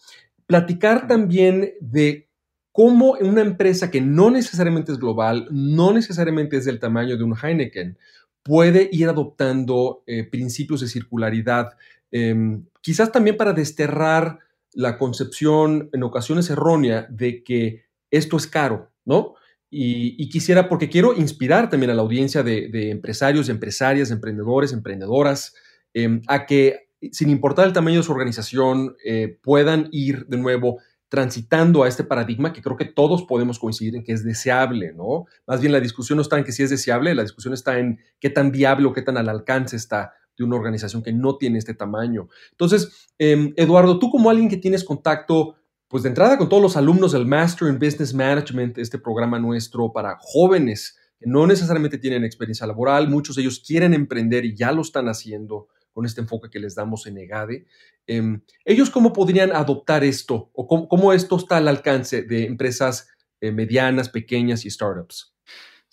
platicar 0.45 1.07
también 1.07 1.73
de 1.79 2.29
cómo 2.71 3.17
una 3.19 3.41
empresa 3.41 3.91
que 3.91 4.01
no 4.01 4.29
necesariamente 4.31 4.91
es 4.91 4.99
global, 4.99 5.47
no 5.51 5.93
necesariamente 5.93 6.57
es 6.57 6.65
del 6.65 6.79
tamaño 6.79 7.17
de 7.17 7.23
un 7.23 7.35
Heineken, 7.35 7.97
puede 8.43 8.89
ir 8.91 9.07
adoptando 9.07 10.03
eh, 10.07 10.23
principios 10.23 10.81
de 10.81 10.87
circularidad, 10.87 11.77
em, 12.11 12.65
quizás 12.81 13.11
también 13.11 13.37
para 13.37 13.53
desterrar 13.53 14.39
la 14.73 14.97
concepción 14.97 15.89
en 15.93 16.03
ocasiones 16.03 16.49
errónea 16.49 17.07
de 17.09 17.43
que 17.43 17.85
esto 18.09 18.37
es 18.37 18.47
caro, 18.47 18.91
¿no? 19.05 19.35
Y, 19.73 20.27
quisiera, 20.27 20.67
porque 20.67 20.89
quiero 20.89 21.13
inspirar 21.13 21.69
también 21.69 21.91
a 21.91 21.93
la 21.93 22.01
audiencia 22.01 22.43
de, 22.43 22.91
empresarios, 22.91 23.47
empresarias, 23.47 24.11
emprendedores, 24.11 24.73
emprendedoras, 24.73 25.55
em, 25.93 26.21
a 26.27 26.45
que 26.45 26.89
sin 27.11 27.29
importar 27.29 27.65
el 27.67 27.73
tamaño 27.73 27.97
de 27.97 28.03
su 28.03 28.11
organización, 28.11 28.95
eh, 29.03 29.39
puedan 29.41 29.87
ir 29.91 30.27
de 30.27 30.37
nuevo 30.37 30.79
transitando 31.11 31.83
a 31.83 31.87
este 31.87 32.03
paradigma 32.03 32.53
que 32.53 32.61
creo 32.61 32.77
que 32.77 32.85
todos 32.85 33.23
podemos 33.23 33.59
coincidir 33.59 33.95
en 33.95 34.03
que 34.03 34.13
es 34.13 34.23
deseable, 34.23 34.93
¿no? 34.93 35.25
Más 35.45 35.59
bien 35.59 35.73
la 35.73 35.79
discusión 35.81 36.15
no 36.17 36.21
está 36.21 36.37
en 36.37 36.45
que 36.45 36.53
si 36.53 36.63
es 36.63 36.69
deseable, 36.69 37.13
la 37.15 37.23
discusión 37.23 37.53
está 37.53 37.79
en 37.79 37.99
qué 38.19 38.29
tan 38.29 38.51
viable 38.51 38.87
o 38.87 38.93
qué 38.93 39.01
tan 39.01 39.17
al 39.17 39.27
alcance 39.27 39.75
está 39.75 40.13
de 40.37 40.45
una 40.45 40.55
organización 40.55 41.03
que 41.03 41.11
no 41.11 41.37
tiene 41.37 41.57
este 41.57 41.73
tamaño. 41.73 42.29
Entonces, 42.51 43.09
em, 43.17 43.53
Eduardo, 43.57 43.99
tú 43.99 44.09
como 44.09 44.29
alguien 44.29 44.47
que 44.47 44.55
tienes 44.55 44.85
contacto, 44.85 45.55
pues 45.91 46.03
de 46.03 46.09
entrada 46.09 46.37
con 46.37 46.47
todos 46.47 46.63
los 46.63 46.77
alumnos 46.77 47.11
del 47.11 47.25
Master 47.25 47.67
in 47.67 47.77
Business 47.77 48.13
Management, 48.13 48.77
este 48.77 48.97
programa 48.97 49.37
nuestro 49.39 49.91
para 49.91 50.17
jóvenes 50.21 50.97
que 51.19 51.27
no 51.27 51.45
necesariamente 51.45 51.97
tienen 51.97 52.23
experiencia 52.23 52.65
laboral, 52.65 53.09
muchos 53.09 53.35
de 53.35 53.41
ellos 53.41 53.59
quieren 53.59 53.93
emprender 53.93 54.45
y 54.45 54.55
ya 54.55 54.71
lo 54.71 54.83
están 54.83 55.09
haciendo 55.09 55.67
con 55.91 56.05
este 56.05 56.21
enfoque 56.21 56.49
que 56.49 56.59
les 56.59 56.75
damos 56.75 57.05
en 57.07 57.17
EGADE. 57.17 57.65
Em, 58.07 58.41
¿Ellos 58.63 58.89
cómo 58.89 59.11
podrían 59.11 59.51
adoptar 59.51 60.05
esto 60.05 60.49
o 60.53 60.87
cómo, 60.87 61.11
esto 61.11 61.35
está 61.35 61.57
al 61.57 61.67
alcance 61.67 62.23
de 62.23 62.45
empresas 62.45 63.09
eh, 63.41 63.51
medianas, 63.51 64.07
pequeñas 64.07 64.63
y 64.63 64.69
startups? 64.69 65.35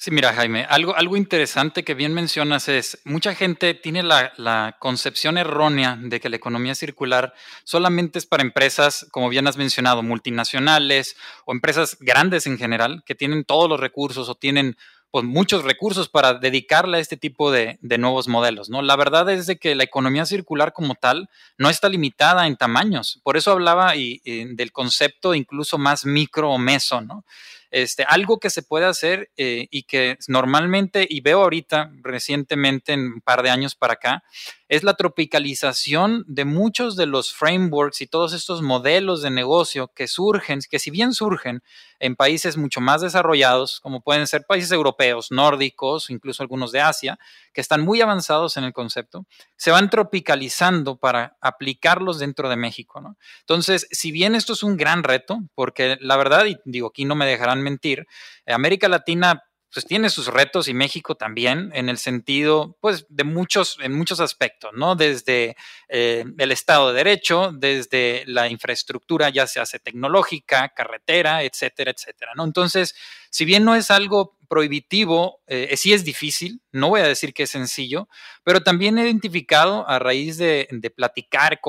Sí, 0.00 0.12
mira, 0.12 0.32
Jaime, 0.32 0.64
algo, 0.70 0.94
algo 0.94 1.16
interesante 1.16 1.82
que 1.82 1.94
bien 1.94 2.14
mencionas 2.14 2.68
es, 2.68 3.00
mucha 3.04 3.34
gente 3.34 3.74
tiene 3.74 4.04
la, 4.04 4.32
la, 4.36 4.76
concepción 4.78 5.36
errónea 5.38 5.98
de 6.00 6.20
que 6.20 6.28
la 6.28 6.36
economía 6.36 6.76
circular 6.76 7.34
solamente 7.64 8.20
es 8.20 8.24
para 8.24 8.44
empresas, 8.44 9.08
como 9.10 9.28
bien 9.28 9.48
has 9.48 9.56
mencionado, 9.56 10.04
multinacionales 10.04 11.16
o 11.46 11.52
empresas 11.52 11.96
grandes 11.98 12.46
en 12.46 12.58
general, 12.58 13.02
que 13.06 13.16
tienen 13.16 13.44
todos 13.44 13.68
los 13.68 13.80
recursos 13.80 14.28
o 14.28 14.36
tienen 14.36 14.76
pues, 15.10 15.24
muchos 15.24 15.64
recursos 15.64 16.08
para 16.08 16.34
dedicarle 16.34 16.98
a 16.98 17.00
este 17.00 17.16
tipo 17.16 17.50
de, 17.50 17.80
nuevos 17.82 18.28
modelos, 18.28 18.70
¿no? 18.70 18.82
La 18.82 18.94
verdad 18.94 19.28
es 19.30 19.46
de 19.46 19.58
que 19.58 19.74
la 19.74 19.82
economía 19.82 20.26
circular 20.26 20.72
como 20.72 20.94
tal 20.94 21.28
no 21.56 21.70
está 21.70 21.88
limitada 21.88 22.46
en 22.46 22.56
tamaños. 22.56 23.18
Por 23.24 23.36
eso 23.36 23.50
hablaba 23.50 23.94
del 23.94 24.70
concepto 24.70 25.34
incluso 25.34 25.76
más 25.76 26.04
micro 26.04 26.52
o 26.52 26.58
meso, 26.58 27.00
¿no? 27.00 27.24
Este, 27.70 28.04
algo 28.04 28.38
que 28.38 28.50
se 28.50 28.62
puede 28.62 28.86
hacer 28.86 29.30
eh, 29.36 29.68
y 29.70 29.82
que 29.82 30.16
normalmente, 30.26 31.06
y 31.08 31.20
veo 31.20 31.42
ahorita 31.42 31.92
recientemente, 32.02 32.94
en 32.94 33.00
un 33.14 33.20
par 33.20 33.42
de 33.42 33.50
años 33.50 33.74
para 33.74 33.94
acá, 33.94 34.24
es 34.68 34.82
la 34.82 34.94
tropicalización 34.94 36.24
de 36.26 36.44
muchos 36.44 36.96
de 36.96 37.06
los 37.06 37.34
frameworks 37.34 38.02
y 38.02 38.06
todos 38.06 38.32
estos 38.32 38.60
modelos 38.62 39.22
de 39.22 39.30
negocio 39.30 39.88
que 39.94 40.06
surgen, 40.06 40.60
que 40.70 40.78
si 40.78 40.90
bien 40.90 41.14
surgen 41.14 41.62
en 42.00 42.16
países 42.16 42.56
mucho 42.56 42.80
más 42.80 43.00
desarrollados, 43.00 43.80
como 43.80 44.02
pueden 44.02 44.26
ser 44.26 44.44
países 44.44 44.70
europeos, 44.70 45.30
nórdicos, 45.30 46.10
incluso 46.10 46.42
algunos 46.42 46.70
de 46.70 46.80
Asia, 46.80 47.18
que 47.52 47.60
están 47.60 47.80
muy 47.80 48.00
avanzados 48.00 48.56
en 48.56 48.64
el 48.64 48.72
concepto, 48.72 49.26
se 49.56 49.70
van 49.70 49.90
tropicalizando 49.90 50.96
para 50.96 51.36
aplicarlos 51.40 52.18
dentro 52.18 52.48
de 52.48 52.56
México. 52.56 53.00
¿no? 53.00 53.16
Entonces, 53.40 53.88
si 53.90 54.12
bien 54.12 54.34
esto 54.34 54.52
es 54.52 54.62
un 54.62 54.76
gran 54.76 55.02
reto, 55.02 55.40
porque 55.54 55.96
la 56.00 56.16
verdad, 56.16 56.46
y 56.46 56.58
digo, 56.64 56.88
aquí 56.88 57.04
no 57.04 57.14
me 57.14 57.26
dejarán 57.26 57.57
mentir, 57.62 58.06
América 58.46 58.88
Latina 58.88 59.42
pues 59.72 59.84
tiene 59.84 60.08
sus 60.08 60.28
retos 60.28 60.68
y 60.68 60.74
México 60.74 61.14
también 61.14 61.70
en 61.74 61.88
el 61.88 61.98
sentido, 61.98 62.76
pues, 62.80 63.06
de 63.10 63.24
muchos, 63.24 63.76
en 63.80 63.92
muchos 63.92 64.20
aspectos, 64.20 64.70
¿no? 64.74 64.96
Desde 64.96 65.56
eh, 65.88 66.24
el 66.38 66.52
Estado 66.52 66.88
de 66.88 66.94
Derecho, 66.94 67.52
desde 67.52 68.24
la 68.26 68.48
infraestructura, 68.48 69.28
ya 69.28 69.46
se 69.46 69.60
hace 69.60 69.78
tecnológica, 69.78 70.70
carretera, 70.70 71.42
etcétera, 71.42 71.90
etcétera, 71.90 72.32
¿no? 72.34 72.44
Entonces, 72.44 72.94
si 73.30 73.44
bien 73.44 73.64
no 73.64 73.74
es 73.74 73.90
algo 73.90 74.38
prohibitivo, 74.48 75.42
eh, 75.46 75.76
sí 75.76 75.92
es 75.92 76.04
difícil, 76.04 76.62
no 76.72 76.88
voy 76.88 77.02
a 77.02 77.06
decir 77.06 77.34
que 77.34 77.42
es 77.44 77.50
sencillo, 77.50 78.08
pero 78.42 78.62
también 78.62 78.98
he 78.98 79.04
identificado 79.04 79.86
a 79.88 79.98
raíz 79.98 80.38
de, 80.38 80.66
platicar, 80.96 81.60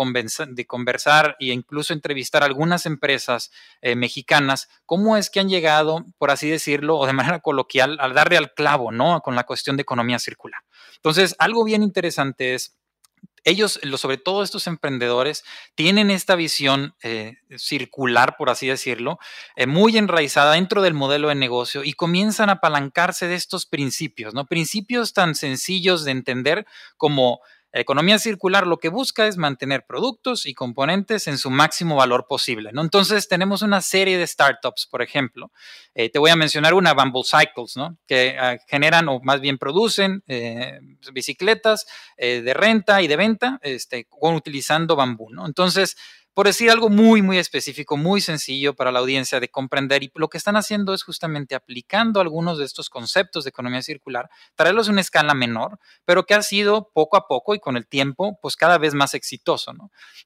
de 0.48 0.66
conversar 0.66 1.36
e 1.40 1.48
incluso 1.48 1.94
entrevistar 1.94 2.44
algunas 2.44 2.86
empresas 2.86 3.52
eh, 3.82 3.96
mexicanas, 3.96 4.70
cómo 4.86 5.18
es 5.18 5.30
que 5.30 5.42
han 5.42 5.50
llegado, 5.50 6.06
por 6.18 6.32
así 6.32 6.50
decirlo, 6.50 6.98
o 6.98 7.06
de 7.06 7.14
manera 7.14 7.40
coloquial, 7.40 7.98
al 8.00 8.14
darle 8.14 8.38
al 8.38 8.54
clavo, 8.54 8.92
¿no? 8.92 9.22
Con 9.22 9.36
la 9.36 9.44
cuestión 9.44 9.76
de 9.76 9.82
economía 9.82 10.18
circular. 10.18 10.62
Entonces, 10.96 11.36
algo 11.38 11.66
bien 11.66 11.84
interesante 11.84 12.56
es 12.56 12.79
ellos, 13.44 13.80
sobre 13.98 14.18
todo 14.18 14.44
estos 14.44 14.68
emprendedores, 14.68 15.44
tienen 15.76 16.12
esta 16.12 16.36
visión 16.36 16.94
eh, 17.04 17.38
circular, 17.58 18.36
por 18.38 18.50
así 18.50 18.68
decirlo, 18.68 19.20
eh, 19.56 19.68
muy 19.68 19.98
enraizada 19.98 20.54
dentro 20.54 20.82
del 20.82 20.94
modelo 20.94 21.30
de 21.30 21.36
negocio 21.36 21.84
y 21.84 21.94
comienzan 21.94 22.50
a 22.50 22.54
apalancarse 22.54 23.28
de 23.28 23.36
estos 23.36 23.66
principios, 23.66 24.34
¿no? 24.34 24.46
Principios 24.46 25.14
tan 25.14 25.36
sencillos 25.36 26.06
de 26.06 26.12
entender 26.12 26.66
como 26.98 27.42
economía 27.72 28.18
circular 28.20 28.66
lo 28.66 28.78
que 28.78 28.90
busca 28.90 29.28
es 29.28 29.38
mantener 29.38 29.86
productos 29.88 30.46
y 30.46 30.54
componentes 30.54 31.28
en 31.28 31.38
su 31.38 31.50
máximo 31.50 31.96
valor 31.96 32.26
posible. 32.28 32.72
¿no? 32.74 32.82
Entonces 32.82 33.28
tenemos 33.28 33.62
una 33.62 33.82
serie 33.82 34.18
de 34.18 34.26
startups, 34.26 34.88
por 34.88 35.02
ejemplo. 35.02 35.52
Eh, 35.94 36.10
te 36.10 36.20
voy 36.20 36.32
a 36.32 36.36
mencionar 36.36 36.74
una, 36.74 36.94
Bamboo 36.94 37.24
Cycles, 37.24 37.78
¿no? 37.78 37.98
que 38.08 38.38
ah, 38.40 38.58
generan 38.68 39.08
o 39.10 39.20
más 39.22 39.42
bien 39.42 39.58
producen 39.58 40.24
eh, 40.28 40.80
bicicletas 41.14 41.86
eh, 42.18 42.42
de 42.42 42.54
renta 42.54 43.02
y 43.02 43.08
de 43.08 43.16
venta 43.16 43.60
este, 43.62 44.08
utilizando 44.22 44.96
bambú. 44.96 45.30
¿no? 45.32 45.46
Entonces, 45.46 45.96
por 46.34 46.46
decir 46.46 46.70
algo 46.72 46.90
muy, 46.90 47.22
muy 47.22 47.38
específico, 47.38 47.98
muy 47.98 48.22
sencillo 48.22 48.74
para 48.74 48.92
la 48.92 49.00
audiencia 49.00 49.40
de 49.40 49.50
comprender. 49.50 50.04
Y 50.04 50.12
lo 50.16 50.30
que 50.30 50.38
están 50.38 50.56
haciendo 50.56 50.94
es 50.94 51.04
justamente 51.04 51.56
aplicando 51.56 52.22
algunos 52.22 52.58
de 52.58 52.66
estos 52.66 52.90
conceptos 52.90 53.44
de 53.44 53.50
economía 53.50 53.82
circular, 53.82 54.30
traerlos 54.56 54.88
a 54.88 54.92
una 54.92 55.02
escala 55.02 55.34
menor, 55.34 55.80
pero 56.06 56.26
que 56.26 56.34
ha 56.34 56.42
sido 56.42 56.92
poco 56.94 57.18
a 57.18 57.28
poco 57.28 57.56
y 57.56 57.60
con 57.60 57.78
el 57.78 57.88
tiempo, 57.88 58.40
pues 58.42 58.56
cada 58.56 58.78
vez 58.78 58.94
más 58.94 59.14
exitoso. 59.14 59.74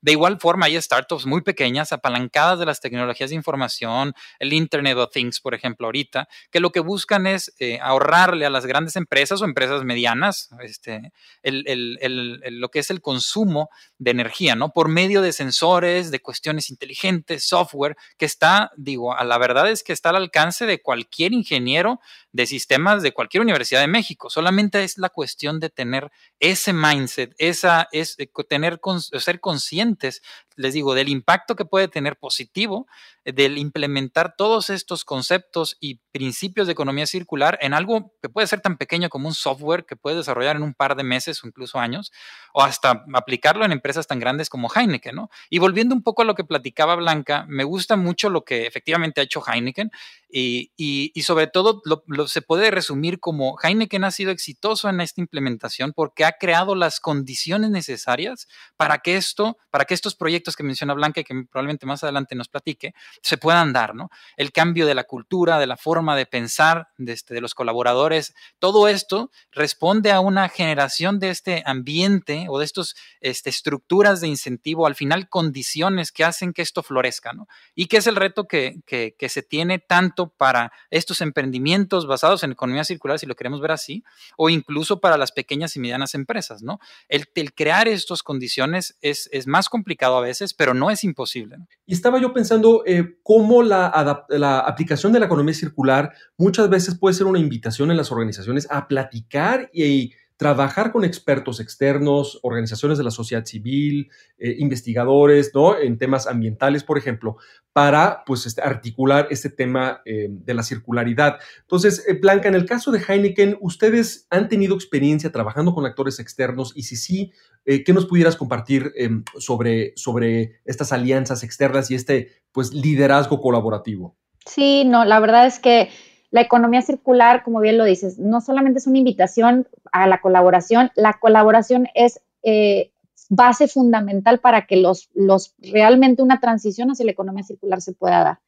De 0.02 0.12
igual 0.12 0.40
forma, 0.40 0.68
hay 0.68 0.80
startups 0.82 1.26
muy 1.26 1.42
pequeñas, 1.42 1.92
apalancadas 1.92 2.60
de 2.60 2.66
las 2.66 2.80
tecnologías 2.80 3.30
de 3.30 3.36
información, 3.36 4.14
el 4.40 4.54
Internet 4.54 4.98
of 4.98 5.12
Things, 5.12 5.40
por 5.40 5.54
ejemplo, 5.54 5.88
ahorita, 5.88 6.28
que 6.52 6.60
lo 6.60 6.72
que 6.72 6.80
buscan 6.80 7.28
es 7.28 7.54
eh, 7.60 7.80
ahorrarle 7.82 8.46
a 8.46 8.50
las 8.50 8.66
grandes 8.66 8.96
empresas 8.96 9.42
o 9.42 9.46
empresas 9.46 9.84
medianas 9.84 10.50
este, 10.62 11.12
lo 11.44 12.70
que 12.70 12.80
es 12.80 12.90
el 12.90 13.02
consumo 13.02 13.70
de 13.98 14.12
energía, 14.12 14.56
¿no? 14.56 14.70
Por 14.70 14.90
medio 14.90 15.22
de 15.22 15.34
sensores 15.34 15.93
de 15.94 16.20
cuestiones 16.20 16.70
inteligentes, 16.70 17.46
software, 17.46 17.96
que 18.18 18.26
está, 18.26 18.72
digo, 18.78 19.16
a 19.16 19.24
la 19.24 19.38
verdad 19.38 19.70
es 19.70 19.84
que 19.84 19.94
está 19.94 20.10
al 20.10 20.18
alcance 20.18 20.66
de 20.66 20.82
cualquier 20.82 21.34
ingeniero 21.34 22.00
de 22.34 22.48
sistemas 22.48 23.04
de 23.04 23.14
cualquier 23.14 23.42
universidad 23.42 23.80
de 23.80 23.88
México. 23.88 24.30
Solamente 24.30 24.84
es 24.84 24.98
la 24.98 25.10
cuestión 25.10 25.60
de 25.60 25.70
tener 25.70 26.12
ese 26.40 26.74
mindset, 26.74 27.34
esa, 27.38 27.88
es, 27.92 28.20
eh, 28.20 28.30
tener, 28.50 28.82
ser 29.20 29.40
conscientes, 29.40 30.22
les 30.56 30.74
digo, 30.74 30.96
del 30.96 31.10
impacto 31.10 31.56
que 31.56 31.66
puede 31.66 31.88
tener 31.88 32.18
positivo 32.18 32.88
del 33.26 33.58
implementar 33.58 34.36
todos 34.36 34.70
estos 34.70 35.06
conceptos 35.06 35.78
y 35.80 36.02
principios 36.12 36.68
de 36.68 36.74
economía 36.74 37.06
circular 37.06 37.58
en 37.62 37.74
algo 37.74 38.14
que 38.22 38.30
puede 38.30 38.48
ser 38.48 38.62
tan 38.62 38.78
pequeño 38.78 39.10
como 39.10 39.28
un 39.28 39.34
software 39.34 39.86
que 39.86 39.96
puede 39.96 40.18
desarrollar 40.18 40.58
en 40.58 40.64
un 40.64 40.74
par 40.74 40.96
de 40.96 41.04
meses 41.04 41.42
o 41.44 41.48
incluso 41.48 41.80
años, 41.80 42.12
o 42.54 42.62
hasta 42.62 43.06
aplicarlo 43.14 43.64
en 43.64 43.72
empresas 43.72 44.08
tan 44.08 44.20
grandes 44.20 44.50
como 44.50 44.70
Heineken, 44.74 45.16
¿no? 45.16 45.30
Y 45.50 45.60
volviendo 45.60 45.96
un 45.96 46.04
poco 46.04 46.24
a 46.24 46.26
lo 46.26 46.36
que 46.36 46.44
platicaba 46.44 46.96
Blanca, 46.96 47.46
me 47.48 47.64
gusta 47.64 47.96
mucho 47.96 48.30
lo 48.30 48.44
que 48.44 48.68
efectivamente 48.68 49.22
ha 49.22 49.24
hecho 49.24 49.44
Heineken 49.46 49.92
y, 50.30 50.72
y, 50.76 51.22
sobre 51.22 51.48
todo 51.48 51.82
lo, 51.86 52.23
se 52.28 52.42
puede 52.42 52.72
resumir 52.72 53.20
como 53.20 53.58
Heineken 53.62 54.04
ha 54.04 54.12
sido 54.12 54.32
exitoso 54.32 54.90
en 54.90 55.02
esta 55.02 55.22
implementación 55.22 55.94
porque 55.94 56.26
ha 56.26 56.34
creado 56.34 56.76
las 56.76 57.00
condiciones 57.00 57.70
necesarias 57.70 58.48
para 58.78 59.00
que 59.00 59.16
esto, 59.16 59.58
para 59.70 59.86
que 59.86 59.94
estos 59.94 60.16
proyectos 60.16 60.56
que 60.56 60.64
menciona 60.64 60.94
Blanca 60.94 61.22
y 61.22 61.24
que 61.24 61.34
probablemente 61.50 61.86
más 61.86 62.04
adelante 62.04 62.36
nos 62.36 62.48
platique, 62.48 62.94
se 63.22 63.38
puedan 63.38 63.74
dar, 63.74 63.96
¿no? 63.96 64.10
El 64.38 64.52
cambio 64.52 64.86
de 64.86 64.96
la 64.96 65.04
cultura, 65.04 65.60
de 65.60 65.68
la 65.68 65.78
forma 65.78 66.16
de 66.16 66.26
pensar 66.26 66.90
de, 66.98 67.14
este, 67.14 67.34
de 67.34 67.42
los 67.42 67.54
colaboradores, 67.54 68.34
todo 68.60 68.88
esto 68.88 69.32
responde 69.52 70.12
a 70.12 70.20
una 70.20 70.50
generación 70.50 71.20
de 71.20 71.30
este 71.30 71.64
ambiente 71.66 72.48
o 72.50 72.60
de 72.60 72.66
estas 72.66 72.96
este, 73.22 73.50
estructuras 73.50 74.22
de 74.22 74.28
incentivo, 74.28 74.88
al 74.88 74.96
final 74.96 75.30
condiciones 75.30 76.12
que 76.12 76.24
hacen 76.24 76.54
que 76.54 76.62
esto 76.62 76.84
florezca, 76.84 77.34
¿no? 77.34 77.48
Y 77.76 77.88
que 77.88 77.98
es 77.98 78.08
el 78.08 78.16
reto 78.16 78.48
que, 78.48 78.82
que, 78.86 79.16
que 79.18 79.30
se 79.30 79.44
tiene 79.44 79.80
tanto 79.80 80.30
para 80.30 80.72
estos 80.90 81.22
emprendimientos 81.22 82.08
basados 82.14 82.44
en 82.44 82.52
economía 82.52 82.84
circular, 82.84 83.20
si 83.20 83.26
lo 83.26 83.36
queremos 83.36 83.60
ver 83.60 83.72
así, 83.72 84.04
o 84.38 84.50
incluso 84.50 85.00
para 85.00 85.18
las 85.18 85.32
pequeñas 85.32 85.76
y 85.76 85.80
medianas 85.80 86.16
empresas, 86.16 86.62
¿no? 86.62 86.80
El, 87.10 87.28
crear 87.54 87.88
estas 87.88 88.24
condiciones 88.24 88.98
es, 89.02 89.28
es, 89.32 89.48
más 89.48 89.68
complicado 89.68 90.18
a 90.18 90.22
veces, 90.22 90.54
pero 90.54 90.74
no 90.74 90.90
es 90.90 91.04
imposible. 91.04 91.58
Y 91.86 91.94
estaba 91.94 92.22
yo 92.22 92.32
pensando 92.34 92.84
eh, 92.86 93.18
cómo 93.24 93.64
la, 93.64 94.26
la 94.30 94.60
aplicación 94.60 95.12
de 95.12 95.20
la 95.20 95.26
economía 95.26 95.54
circular 95.54 96.14
muchas 96.38 96.70
veces 96.70 96.98
puede 96.98 97.16
ser 97.16 97.28
una 97.28 97.40
invitación 97.40 97.92
en 97.92 97.98
las 97.98 98.12
organizaciones 98.12 98.68
a 98.70 98.88
platicar 98.88 99.70
y 99.74 100.14
trabajar 100.38 100.92
con 100.92 101.04
expertos 101.06 101.60
externos, 101.60 102.40
organizaciones 102.42 102.98
de 102.98 103.04
la 103.04 103.12
sociedad 103.12 103.46
civil, 103.46 104.10
eh, 104.38 104.56
investigadores, 104.58 105.52
¿no? 105.54 105.78
En 105.78 105.98
temas 105.98 106.28
ambientales, 106.28 106.84
por 106.84 106.98
ejemplo, 106.98 107.38
para, 107.72 108.24
pues, 108.26 108.46
este, 108.46 108.62
articular 108.62 109.28
este 109.30 109.50
tema 109.50 110.02
eh, 110.06 110.28
de 110.30 110.54
la 110.54 110.64
circularidad. 110.64 111.38
Entonces, 111.62 112.04
eh, 112.08 112.14
Blanca, 112.14 112.48
en 112.48 112.56
el 112.56 112.66
caso 112.66 112.92
de 112.92 113.00
Heineken, 113.00 113.58
¿ustedes 113.62 114.28
han 114.30 114.50
tenido 114.50 114.76
experiencia 114.76 115.32
trabajando 115.32 115.74
con 115.74 115.86
actores 115.86 116.20
externos? 116.20 116.74
Y 116.76 116.84
si 116.84 116.96
sí, 116.96 117.32
¿qué 117.66 117.94
nos 117.94 118.06
pudieras 118.06 118.36
compartir 118.36 118.92
sobre, 119.38 119.94
sobre 119.96 120.60
estas 120.66 120.92
alianzas 120.92 121.44
externas 121.44 121.90
y 121.92 121.96
este, 121.96 122.32
pues, 122.52 122.74
liderazgo 122.74 123.40
colaborativo? 123.40 124.18
Sí, 124.46 124.84
no, 124.86 125.06
la 125.06 125.20
verdad 125.20 125.46
es 125.46 125.60
que 125.60 125.90
la 126.34 126.42
economía 126.42 126.82
circular, 126.82 127.44
como 127.44 127.60
bien 127.60 127.78
lo 127.78 127.86
dices, 127.86 128.18
no 128.18 128.42
solamente 128.42 128.80
es 128.80 128.88
una 128.88 128.98
invitación 128.98 129.68
a 129.92 130.08
la 130.08 130.20
colaboración, 130.20 130.90
la 130.96 131.14
colaboración 131.14 131.88
es 131.94 132.22
eh, 132.42 132.92
base 133.30 133.68
fundamental 133.68 134.40
para 134.40 134.66
que 134.66 134.78
los, 134.78 135.12
los, 135.14 135.54
realmente 135.60 136.24
una 136.24 136.40
transición 136.40 136.90
hacia 136.90 137.06
la 137.06 137.12
economía 137.12 137.44
circular 137.44 137.82
se 137.82 137.94
pueda 137.94 138.24
dar. 138.24 138.40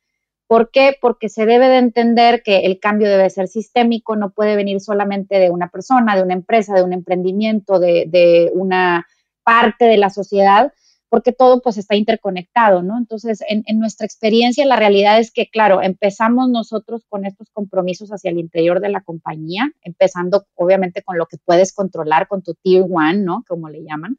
¿Por 0.48 0.72
qué? 0.72 0.98
Porque 1.00 1.30
se 1.30 1.46
debe 1.46 1.68
de 1.70 1.78
entender 1.78 2.42
que 2.42 2.66
el 2.66 2.80
cambio 2.80 3.08
debe 3.08 3.30
ser 3.30 3.48
sistémico, 3.48 4.16
no 4.16 4.32
puede 4.32 4.56
venir 4.56 4.82
solamente 4.82 5.38
de 5.38 5.52
una 5.52 5.70
persona, 5.70 6.16
de 6.16 6.24
una 6.24 6.34
empresa, 6.34 6.74
de 6.74 6.82
un 6.82 6.92
emprendimiento, 6.92 7.78
de, 7.78 8.06
de 8.08 8.50
una 8.56 9.06
parte 9.44 9.86
de 9.86 9.98
la 9.98 10.10
sociedad, 10.10 10.74
porque 11.16 11.32
todo 11.32 11.62
pues 11.62 11.78
está 11.78 11.96
interconectado, 11.96 12.84
¿no? 12.84 12.98
Entonces, 12.98 13.40
en, 13.48 13.64
nuestra 13.80 14.06
experiencia, 14.06 14.66
la 14.66 14.76
realidad 14.76 15.18
es 15.18 15.32
que, 15.32 15.48
claro, 15.48 15.82
empezamos 15.82 16.50
nosotros 16.50 17.06
con 17.08 17.26
estos 17.26 17.50
compromisos 17.52 18.10
hacia 18.10 18.32
el 18.32 18.38
interior 18.38 18.82
de 18.82 18.90
la 18.90 19.00
compañía, 19.00 19.72
empezando 19.82 20.46
obviamente 20.56 21.04
con 21.04 21.18
lo 21.18 21.26
que 21.28 21.38
puedes 21.38 21.74
controlar 21.74 22.28
con 22.28 22.42
tu 22.42 22.54
Tier 22.56 22.84
One, 22.84 23.20
¿no? 23.20 23.46
Como 23.48 23.70
le 23.70 23.86
llaman, 23.86 24.18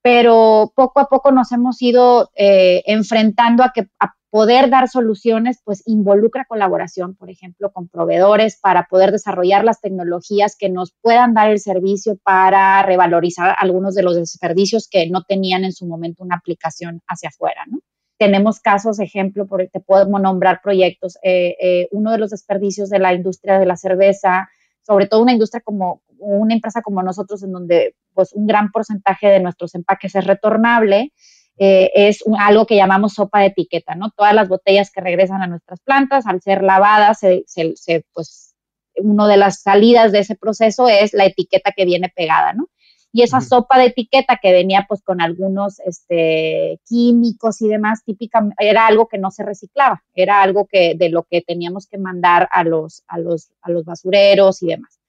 pero 0.00 0.72
poco 0.74 1.00
a 1.00 1.10
poco 1.10 1.32
nos 1.32 1.52
hemos 1.52 1.82
ido 1.82 2.30
eh, 2.34 2.82
enfrentando 2.86 3.62
a 3.62 3.72
que 3.74 3.88
poder 4.32 4.70
dar 4.70 4.88
soluciones, 4.88 5.60
pues 5.62 5.82
involucra 5.84 6.46
colaboración, 6.46 7.14
por 7.14 7.28
ejemplo, 7.28 7.70
con 7.70 7.88
proveedores 7.88 8.58
para 8.58 8.86
poder 8.86 9.12
desarrollar 9.12 9.62
las 9.62 9.82
tecnologías 9.82 10.56
que 10.58 10.70
nos 10.70 10.94
puedan 11.02 11.34
dar 11.34 11.50
el 11.50 11.58
servicio 11.58 12.16
para 12.24 12.82
revalorizar 12.82 13.54
algunos 13.58 13.94
de 13.94 14.02
los 14.02 14.16
desperdicios 14.16 14.88
que 14.88 15.06
no 15.10 15.24
tenían 15.24 15.64
en 15.64 15.72
su 15.72 15.86
momento 15.86 16.24
una 16.24 16.36
aplicación 16.36 17.02
hacia 17.06 17.28
afuera, 17.28 17.64
¿no? 17.66 17.80
Tenemos 18.18 18.58
casos, 18.58 19.00
ejemplo, 19.00 19.46
por, 19.46 19.68
te 19.68 19.80
podemos 19.80 20.22
nombrar 20.22 20.60
proyectos. 20.62 21.18
Eh, 21.22 21.54
eh, 21.60 21.88
uno 21.90 22.10
de 22.10 22.16
los 22.16 22.30
desperdicios 22.30 22.88
de 22.88 23.00
la 23.00 23.12
industria 23.12 23.58
de 23.58 23.66
la 23.66 23.76
cerveza, 23.76 24.48
sobre 24.80 25.08
todo 25.08 25.20
una 25.20 25.32
industria 25.32 25.60
como 25.60 26.00
una 26.16 26.54
empresa 26.54 26.80
como 26.80 27.02
nosotros, 27.02 27.42
en 27.42 27.52
donde 27.52 27.96
pues 28.14 28.32
un 28.32 28.46
gran 28.46 28.70
porcentaje 28.70 29.26
de 29.26 29.40
nuestros 29.40 29.74
empaques 29.74 30.14
es 30.14 30.24
retornable, 30.24 31.12
eh, 31.58 31.90
es 31.94 32.24
algo 32.38 32.66
que 32.66 32.76
llamamos 32.76 33.14
sopa 33.14 33.40
de 33.40 33.46
etiqueta, 33.46 33.94
¿no? 33.94 34.10
Todas 34.16 34.34
las 34.34 34.48
botellas 34.48 34.90
que 34.90 35.00
regresan 35.00 35.42
a 35.42 35.46
nuestras 35.46 35.80
plantas, 35.80 36.26
al 36.26 36.40
ser 36.40 36.62
lavadas, 36.62 37.20
se, 37.20 38.04
pues, 38.12 38.54
una 38.96 39.26
de 39.28 39.36
las 39.36 39.62
salidas 39.62 40.12
de 40.12 40.20
ese 40.20 40.36
proceso 40.36 40.88
es 40.88 41.12
la 41.12 41.24
etiqueta 41.24 41.72
que 41.72 41.84
viene 41.84 42.12
pegada, 42.14 42.52
¿no? 42.52 42.68
Y 43.14 43.22
esa 43.22 43.42
sopa 43.42 43.78
de 43.78 43.86
etiqueta 43.86 44.38
que 44.40 44.52
venía 44.52 44.86
pues 44.88 45.02
con 45.02 45.20
algunos 45.20 45.80
este, 45.80 46.80
químicos 46.86 47.60
y 47.60 47.68
demás, 47.68 48.02
típica, 48.06 48.42
era 48.58 48.86
algo 48.86 49.06
que 49.06 49.18
no 49.18 49.30
se 49.30 49.44
reciclaba, 49.44 50.02
era 50.14 50.40
algo 50.40 50.66
que 50.66 50.94
de 50.96 51.10
lo 51.10 51.24
que 51.24 51.42
teníamos 51.42 51.86
que 51.86 51.98
mandar 51.98 52.48
a 52.50 52.64
los, 52.64 53.02
a 53.06 53.18
los, 53.18 53.50
a 53.60 53.70
los 53.70 53.84
basureros 53.84 54.62
y 54.62 54.68
demás 54.68 55.01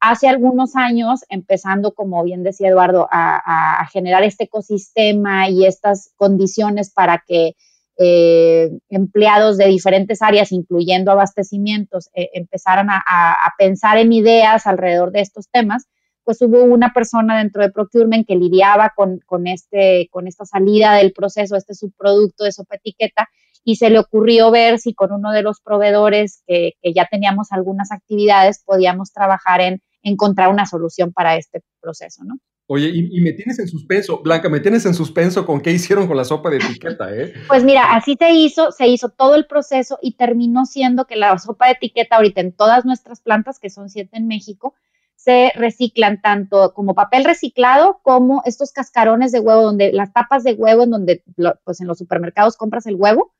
hace 0.00 0.28
algunos 0.28 0.76
años, 0.76 1.20
empezando, 1.28 1.92
como 1.92 2.24
bien 2.24 2.42
decía 2.42 2.68
Eduardo, 2.68 3.06
a, 3.10 3.86
generar 3.92 4.22
este 4.22 4.44
ecosistema 4.44 5.48
y 5.48 5.66
estas 5.66 6.12
condiciones 6.16 6.90
para 6.90 7.22
que 7.26 7.54
eh, 7.98 8.70
empleados 8.88 9.58
de 9.58 9.66
diferentes 9.66 10.22
áreas, 10.22 10.52
incluyendo 10.52 11.12
abastecimientos, 11.12 12.08
eh, 12.14 12.30
empezaran 12.32 12.88
a, 12.90 13.52
pensar 13.58 13.98
en 13.98 14.12
ideas 14.12 14.66
alrededor 14.66 15.12
de 15.12 15.20
estos 15.20 15.48
temas, 15.50 15.86
pues 16.24 16.40
hubo 16.40 16.62
una 16.62 16.92
persona 16.94 17.38
dentro 17.38 17.62
de 17.62 17.70
Procurement 17.70 18.26
que 18.26 18.36
lidiaba 18.36 18.94
con, 18.96 19.46
este, 19.46 20.08
con 20.10 20.26
esta 20.26 20.46
salida 20.46 20.94
del 20.94 21.12
proceso, 21.12 21.56
este 21.56 21.74
subproducto 21.74 22.44
de 22.44 22.52
sopa 22.52 22.76
etiqueta, 22.76 23.28
y 23.64 23.76
se 23.76 23.90
le 23.90 23.98
ocurrió 23.98 24.50
ver 24.50 24.78
si 24.78 24.94
con 24.94 25.12
uno 25.12 25.32
de 25.32 25.42
los 25.42 25.60
proveedores 25.60 26.42
que 26.46 26.72
ya 26.94 27.06
teníamos 27.10 27.52
algunas 27.52 27.92
actividades 27.92 28.62
podíamos 28.64 29.12
trabajar 29.12 29.60
en 29.60 29.82
encontrar 30.02 30.48
una 30.48 30.66
solución 30.66 31.12
para 31.12 31.36
este 31.36 31.62
proceso, 31.80 32.24
¿no? 32.24 32.36
Oye, 32.72 32.88
y, 32.88 33.20
me 33.20 33.32
tienes 33.32 33.58
en 33.58 33.66
suspenso, 33.66 34.22
Blanca, 34.22 34.48
me 34.48 34.60
tienes 34.60 34.86
en 34.86 34.94
suspenso 34.94 35.44
con 35.44 35.60
qué 35.60 35.72
hicieron 35.72 36.06
con 36.06 36.16
la 36.16 36.24
sopa 36.24 36.50
de 36.50 36.58
etiqueta, 36.58 37.12
¿eh? 37.12 37.32
Pues 37.48 37.64
mira, 37.64 37.96
así 37.96 38.16
se 38.16 38.30
hizo, 38.30 38.70
se 38.70 38.86
hizo 38.86 39.08
todo 39.08 39.34
el 39.34 39.46
proceso 39.46 39.98
y 40.00 40.14
terminó 40.14 40.66
siendo 40.66 41.04
que 41.06 41.16
la 41.16 41.36
sopa 41.38 41.66
de 41.66 41.72
etiqueta 41.72 42.14
ahorita 42.14 42.40
en 42.40 42.52
todas 42.52 42.84
nuestras 42.84 43.20
plantas, 43.20 43.58
que 43.58 43.70
son 43.70 43.90
siete 43.90 44.16
en 44.16 44.28
México, 44.28 44.76
se 45.16 45.50
reciclan 45.56 46.22
tanto 46.22 46.72
como 46.72 46.94
papel 46.94 47.24
reciclado 47.24 47.98
como 48.04 48.40
estos 48.46 48.70
cascarones 48.70 49.32
de 49.32 49.40
huevo, 49.40 49.62
donde 49.62 49.92
las 49.92 50.12
tapas 50.12 50.44
de 50.44 50.52
huevo, 50.52 50.84
en 50.84 50.90
donde 50.90 51.24
pues 51.64 51.80
en 51.80 51.88
los 51.88 51.98
supermercados 51.98 52.56
compras 52.56 52.86
el 52.86 52.94
huevo, 52.94 53.32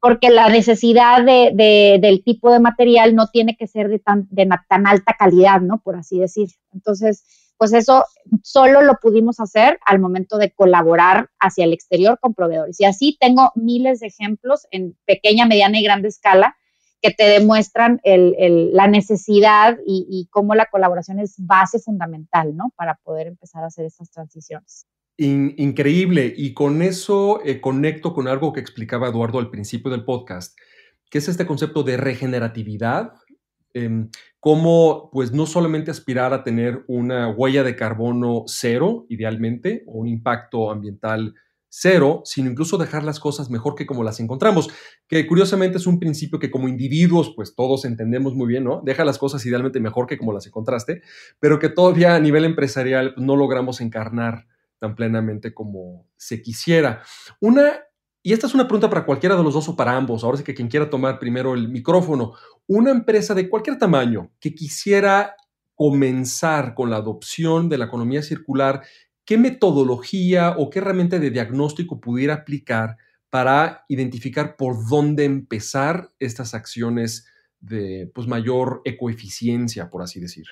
porque 0.00 0.30
la 0.30 0.48
necesidad 0.48 1.24
de, 1.24 1.98
del 2.00 2.24
tipo 2.24 2.50
de 2.50 2.60
material 2.60 3.14
no 3.14 3.28
tiene 3.28 3.56
que 3.56 3.66
ser 3.66 3.88
de 3.88 3.98
tan, 3.98 4.26
de 4.30 4.48
tan 4.68 4.86
alta 4.86 5.14
calidad, 5.18 5.60
¿no? 5.60 5.80
Por 5.80 5.96
así 5.96 6.18
decir. 6.18 6.48
Entonces, 6.72 7.24
pues 7.58 7.72
eso 7.72 8.04
solo 8.42 8.82
lo 8.82 8.94
pudimos 8.94 9.40
hacer 9.40 9.78
al 9.84 9.98
momento 9.98 10.38
de 10.38 10.52
colaborar 10.52 11.28
hacia 11.38 11.64
el 11.64 11.72
exterior 11.72 12.18
con 12.20 12.34
proveedores. 12.34 12.80
Y 12.80 12.84
así 12.84 13.16
tengo 13.20 13.52
miles 13.56 14.00
de 14.00 14.06
ejemplos 14.06 14.66
en 14.70 14.96
pequeña, 15.04 15.46
mediana 15.46 15.78
y 15.78 15.82
grande 15.82 16.08
escala 16.08 16.56
que 17.00 17.10
te 17.12 17.24
demuestran 17.24 18.00
el, 18.02 18.72
la 18.72 18.88
necesidad 18.88 19.78
y, 19.86 20.06
y, 20.10 20.26
cómo 20.30 20.56
la 20.56 20.66
colaboración 20.66 21.20
es 21.20 21.34
base 21.38 21.78
fundamental, 21.78 22.56
¿no? 22.56 22.72
Para 22.74 22.96
poder 23.04 23.28
empezar 23.28 23.62
a 23.62 23.68
hacer 23.68 23.84
estas 23.84 24.10
transiciones 24.10 24.86
increíble. 25.18 26.32
Y 26.36 26.54
con 26.54 26.80
eso 26.82 27.42
eh, 27.44 27.60
conecto 27.60 28.14
con 28.14 28.28
algo 28.28 28.52
que 28.52 28.60
explicaba 28.60 29.08
Eduardo 29.08 29.38
al 29.38 29.50
principio 29.50 29.90
del 29.90 30.04
podcast, 30.04 30.56
que 31.10 31.18
es 31.18 31.28
este 31.28 31.46
concepto 31.46 31.82
de 31.82 31.96
regeneratividad. 31.96 33.12
Em, 33.74 34.10
cómo, 34.40 35.10
pues, 35.12 35.32
no 35.32 35.44
solamente 35.46 35.90
aspirar 35.90 36.32
a 36.32 36.42
tener 36.42 36.84
una 36.88 37.28
huella 37.28 37.62
de 37.64 37.76
carbono 37.76 38.44
cero, 38.46 39.06
idealmente, 39.08 39.84
o 39.86 39.98
un 39.98 40.08
impacto 40.08 40.70
ambiental 40.70 41.34
cero, 41.68 42.22
sino 42.24 42.50
incluso 42.50 42.78
dejar 42.78 43.04
las 43.04 43.20
cosas 43.20 43.50
mejor 43.50 43.74
que 43.74 43.84
como 43.84 44.02
las 44.02 44.20
encontramos, 44.20 44.70
que 45.06 45.26
curiosamente 45.26 45.76
es 45.76 45.86
un 45.86 45.98
principio 45.98 46.38
que 46.38 46.50
como 46.50 46.66
individuos, 46.66 47.34
pues 47.36 47.54
todos 47.54 47.84
entendemos 47.84 48.34
muy 48.34 48.46
bien, 48.46 48.64
¿no? 48.64 48.80
Deja 48.84 49.04
las 49.04 49.18
cosas 49.18 49.44
idealmente 49.44 49.80
mejor 49.80 50.06
que 50.06 50.16
como 50.16 50.32
las 50.32 50.46
encontraste, 50.46 51.02
pero 51.40 51.58
que 51.58 51.68
todavía 51.68 52.14
a 52.14 52.20
nivel 52.20 52.46
empresarial 52.46 53.14
no 53.18 53.36
logramos 53.36 53.82
encarnar 53.82 54.46
tan 54.78 54.94
plenamente 54.94 55.52
como 55.54 56.06
se 56.16 56.42
quisiera. 56.42 57.02
Una, 57.40 57.80
y 58.22 58.32
esta 58.32 58.46
es 58.46 58.54
una 58.54 58.64
pregunta 58.64 58.88
para 58.88 59.04
cualquiera 59.04 59.36
de 59.36 59.42
los 59.42 59.54
dos 59.54 59.68
o 59.68 59.76
para 59.76 59.96
ambos, 59.96 60.24
ahora 60.24 60.38
sí 60.38 60.44
que 60.44 60.54
quien 60.54 60.68
quiera 60.68 60.90
tomar 60.90 61.18
primero 61.18 61.54
el 61.54 61.68
micrófono, 61.68 62.34
una 62.66 62.90
empresa 62.90 63.34
de 63.34 63.48
cualquier 63.48 63.78
tamaño 63.78 64.30
que 64.40 64.54
quisiera 64.54 65.34
comenzar 65.74 66.74
con 66.74 66.90
la 66.90 66.96
adopción 66.96 67.68
de 67.68 67.78
la 67.78 67.84
economía 67.84 68.22
circular, 68.22 68.82
¿qué 69.24 69.38
metodología 69.38 70.54
o 70.58 70.70
qué 70.70 70.80
herramienta 70.80 71.18
de 71.18 71.30
diagnóstico 71.30 72.00
pudiera 72.00 72.34
aplicar 72.34 72.96
para 73.30 73.84
identificar 73.88 74.56
por 74.56 74.88
dónde 74.88 75.24
empezar 75.24 76.10
estas 76.18 76.54
acciones 76.54 77.26
de 77.60 78.10
pues, 78.14 78.26
mayor 78.26 78.82
ecoeficiencia, 78.84 79.90
por 79.90 80.02
así 80.02 80.18
decir? 80.18 80.46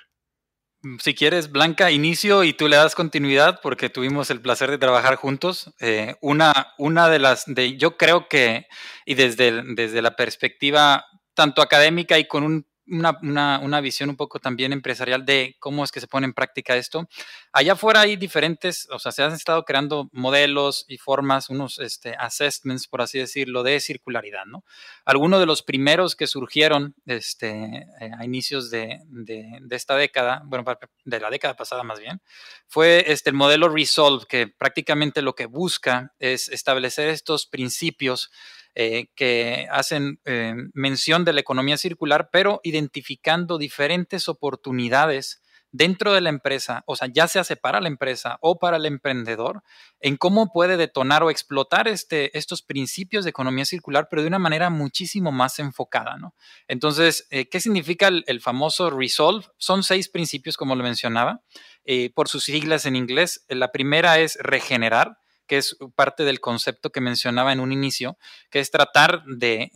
Si 1.00 1.14
quieres, 1.14 1.50
Blanca, 1.50 1.90
inicio 1.90 2.44
y 2.44 2.52
tú 2.52 2.68
le 2.68 2.76
das 2.76 2.94
continuidad 2.94 3.60
porque 3.62 3.88
tuvimos 3.88 4.30
el 4.30 4.40
placer 4.40 4.70
de 4.70 4.78
trabajar 4.78 5.16
juntos. 5.16 5.72
Eh, 5.80 6.14
una, 6.20 6.74
una 6.78 7.08
de 7.08 7.18
las, 7.18 7.44
de, 7.46 7.76
yo 7.76 7.96
creo 7.96 8.28
que, 8.28 8.66
y 9.04 9.14
desde, 9.14 9.62
desde 9.74 10.02
la 10.02 10.16
perspectiva 10.16 11.04
tanto 11.34 11.62
académica 11.62 12.18
y 12.18 12.26
con 12.26 12.42
un 12.42 12.66
una, 12.88 13.58
una, 13.60 13.80
visión 13.80 14.10
un 14.10 14.16
poco 14.16 14.38
también 14.38 14.72
empresarial 14.72 15.24
de 15.24 15.56
cómo 15.58 15.84
es 15.84 15.92
que 15.92 16.00
se 16.00 16.06
pone 16.06 16.26
en 16.26 16.32
práctica 16.32 16.76
esto. 16.76 17.08
Allá 17.52 17.72
afuera 17.72 18.00
hay 18.00 18.16
diferentes, 18.16 18.88
o 18.90 18.98
sea, 18.98 19.12
se 19.12 19.22
han 19.22 19.32
estado 19.32 19.64
creando 19.64 20.08
modelos 20.12 20.84
y 20.88 20.98
formas, 20.98 21.50
unos 21.50 21.78
este, 21.78 22.14
assessments, 22.18 22.86
por 22.86 23.02
así 23.02 23.18
decirlo, 23.18 23.62
de 23.62 23.80
circularidad, 23.80 24.46
¿no? 24.46 24.64
Algunos 25.04 25.40
de 25.40 25.46
los 25.46 25.62
primeros 25.62 26.16
que 26.16 26.26
surgieron 26.26 26.94
este, 27.06 27.86
eh, 28.00 28.10
a 28.18 28.24
inicios 28.24 28.70
de, 28.70 29.00
de, 29.06 29.58
de, 29.60 29.76
esta 29.76 29.96
década, 29.96 30.42
bueno, 30.44 30.64
de 31.04 31.20
la 31.20 31.30
década 31.30 31.54
pasada 31.54 31.82
más 31.82 32.00
bien, 32.00 32.20
fue 32.66 33.04
este, 33.08 33.30
el 33.30 33.36
modelo 33.36 33.68
Resolve, 33.68 34.26
que 34.28 34.46
prácticamente 34.46 35.22
lo 35.22 35.34
que 35.34 35.46
busca 35.46 36.14
es 36.18 36.48
establecer 36.48 37.08
estos 37.08 37.46
principios 37.46 38.30
eh, 38.78 39.06
que 39.14 39.66
hacen 39.70 40.20
eh, 40.26 40.54
mención 40.74 41.24
de 41.24 41.32
la 41.32 41.40
economía 41.40 41.78
circular, 41.78 42.28
pero 42.30 42.60
identificando 42.62 43.56
diferentes 43.56 44.28
oportunidades 44.28 45.40
dentro 45.72 46.12
de 46.12 46.20
la 46.20 46.28
empresa, 46.28 46.84
o 46.86 46.94
sea, 46.94 47.08
ya 47.10 47.26
sea 47.26 47.42
para 47.56 47.80
la 47.80 47.88
empresa 47.88 48.36
o 48.42 48.58
para 48.58 48.76
el 48.76 48.84
emprendedor, 48.84 49.62
en 50.00 50.18
cómo 50.18 50.52
puede 50.52 50.76
detonar 50.76 51.22
o 51.22 51.30
explotar 51.30 51.88
este, 51.88 52.36
estos 52.36 52.60
principios 52.60 53.24
de 53.24 53.30
economía 53.30 53.64
circular, 53.64 54.08
pero 54.10 54.20
de 54.20 54.28
una 54.28 54.38
manera 54.38 54.68
muchísimo 54.68 55.32
más 55.32 55.58
enfocada, 55.58 56.18
¿no? 56.18 56.34
Entonces, 56.68 57.26
eh, 57.30 57.48
¿qué 57.48 57.60
significa 57.60 58.08
el, 58.08 58.40
famoso 58.42 58.90
Resolve? 58.90 59.46
Son 59.56 59.84
seis 59.84 60.10
principios, 60.10 60.58
como 60.58 60.76
lo 60.76 60.84
mencionaba, 60.84 61.40
por 62.14 62.28
sus 62.28 62.44
siglas 62.44 62.84
en 62.84 62.94
inglés. 62.94 63.46
La 63.48 63.72
primera 63.72 64.18
es 64.18 64.36
regenerar, 64.42 65.16
que 65.46 65.58
es 65.58 65.76
parte 65.94 66.24
del 66.24 66.40
concepto 66.40 66.90
que 66.90 67.00
mencionaba 67.00 67.52
en 67.52 67.60
un 67.60 67.72
inicio, 67.72 68.18
que 68.50 68.60
es 68.60 68.70
tratar 68.70 69.24
de, 69.24 69.70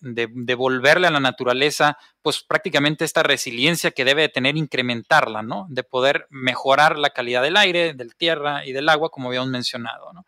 devolverle 0.00 1.06
a 1.06 1.10
la 1.10 1.20
naturaleza, 1.20 1.98
pues 2.22 2.42
prácticamente 2.42 3.04
esta 3.04 3.22
resiliencia 3.22 3.90
que 3.90 4.04
debe 4.04 4.28
tener, 4.28 4.56
incrementarla, 4.56 5.42
¿no? 5.42 5.66
De 5.68 5.82
poder 5.82 6.26
mejorar 6.30 6.98
la 6.98 7.10
calidad 7.10 7.42
del 7.42 7.56
aire, 7.56 7.94
del 7.94 8.14
tierra 8.16 8.64
y 8.64 8.72
del 8.72 8.88
agua, 8.88 9.10
como 9.10 9.28
habíamos 9.28 9.50
mencionado, 9.50 10.12
¿no? 10.12 10.26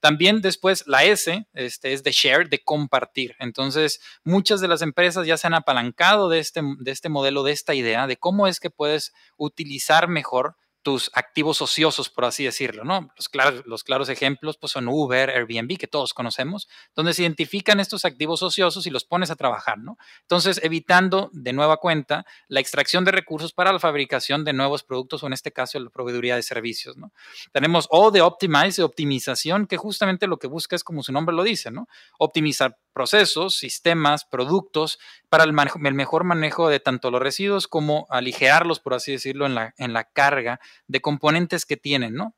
También 0.00 0.40
después 0.40 0.84
la 0.86 1.04
S 1.04 1.46
este, 1.54 1.92
es 1.92 2.02
de 2.02 2.12
share, 2.12 2.48
de 2.48 2.62
compartir. 2.62 3.34
Entonces, 3.38 4.00
muchas 4.24 4.60
de 4.60 4.68
las 4.68 4.82
empresas 4.82 5.26
ya 5.26 5.36
se 5.36 5.46
han 5.46 5.54
apalancado 5.54 6.28
de 6.28 6.38
este, 6.38 6.60
de 6.78 6.90
este 6.90 7.08
modelo, 7.08 7.42
de 7.42 7.52
esta 7.52 7.74
idea, 7.74 8.06
de 8.06 8.16
cómo 8.16 8.46
es 8.46 8.60
que 8.60 8.70
puedes 8.70 9.12
utilizar 9.36 10.08
mejor 10.08 10.56
tus 10.82 11.10
activos 11.14 11.60
ociosos, 11.60 12.08
por 12.08 12.24
así 12.24 12.44
decirlo, 12.44 12.84
¿no? 12.84 13.10
Los 13.16 13.28
claros, 13.28 13.62
los 13.66 13.84
claros 13.84 14.08
ejemplos 14.08 14.56
pues, 14.56 14.72
son 14.72 14.88
Uber, 14.88 15.30
Airbnb, 15.30 15.76
que 15.76 15.86
todos 15.86 16.14
conocemos, 16.14 16.68
donde 16.94 17.14
se 17.14 17.22
identifican 17.22 17.80
estos 17.80 18.04
activos 18.04 18.42
ociosos 18.42 18.86
y 18.86 18.90
los 18.90 19.04
pones 19.04 19.30
a 19.30 19.36
trabajar, 19.36 19.78
¿no? 19.78 19.98
Entonces, 20.22 20.60
evitando 20.62 21.30
de 21.32 21.52
nueva 21.52 21.78
cuenta 21.78 22.24
la 22.48 22.60
extracción 22.60 23.04
de 23.04 23.12
recursos 23.12 23.52
para 23.52 23.72
la 23.72 23.78
fabricación 23.78 24.44
de 24.44 24.52
nuevos 24.52 24.82
productos 24.82 25.22
o 25.22 25.26
en 25.26 25.32
este 25.32 25.52
caso 25.52 25.78
la 25.78 25.90
proveeduría 25.90 26.36
de 26.36 26.42
servicios, 26.42 26.96
¿no? 26.96 27.12
Tenemos 27.52 27.86
O 27.90 28.10
de 28.10 28.22
Optimize, 28.22 28.82
optimización, 28.82 29.66
que 29.66 29.76
justamente 29.76 30.26
lo 30.26 30.38
que 30.38 30.46
busca 30.46 30.76
es, 30.76 30.84
como 30.84 31.02
su 31.02 31.12
nombre 31.12 31.34
lo 31.34 31.42
dice, 31.42 31.70
¿no? 31.70 31.88
Optimizar 32.18 32.78
procesos, 32.98 33.56
sistemas, 33.56 34.24
productos 34.24 34.98
para 35.28 35.44
el, 35.44 35.52
mejor 35.52 36.24
manejo 36.24 36.68
de 36.68 36.80
tanto 36.80 37.12
los 37.12 37.22
residuos 37.22 37.68
como 37.68 38.08
aligerarlos, 38.10 38.80
por 38.80 38.94
así 38.94 39.12
decirlo, 39.12 39.46
en 39.46 39.54
la, 39.54 40.04
carga 40.12 40.58
de 40.88 41.00
componentes 41.00 41.64
que 41.64 41.76
tienen, 41.76 42.14
¿no? 42.14 42.34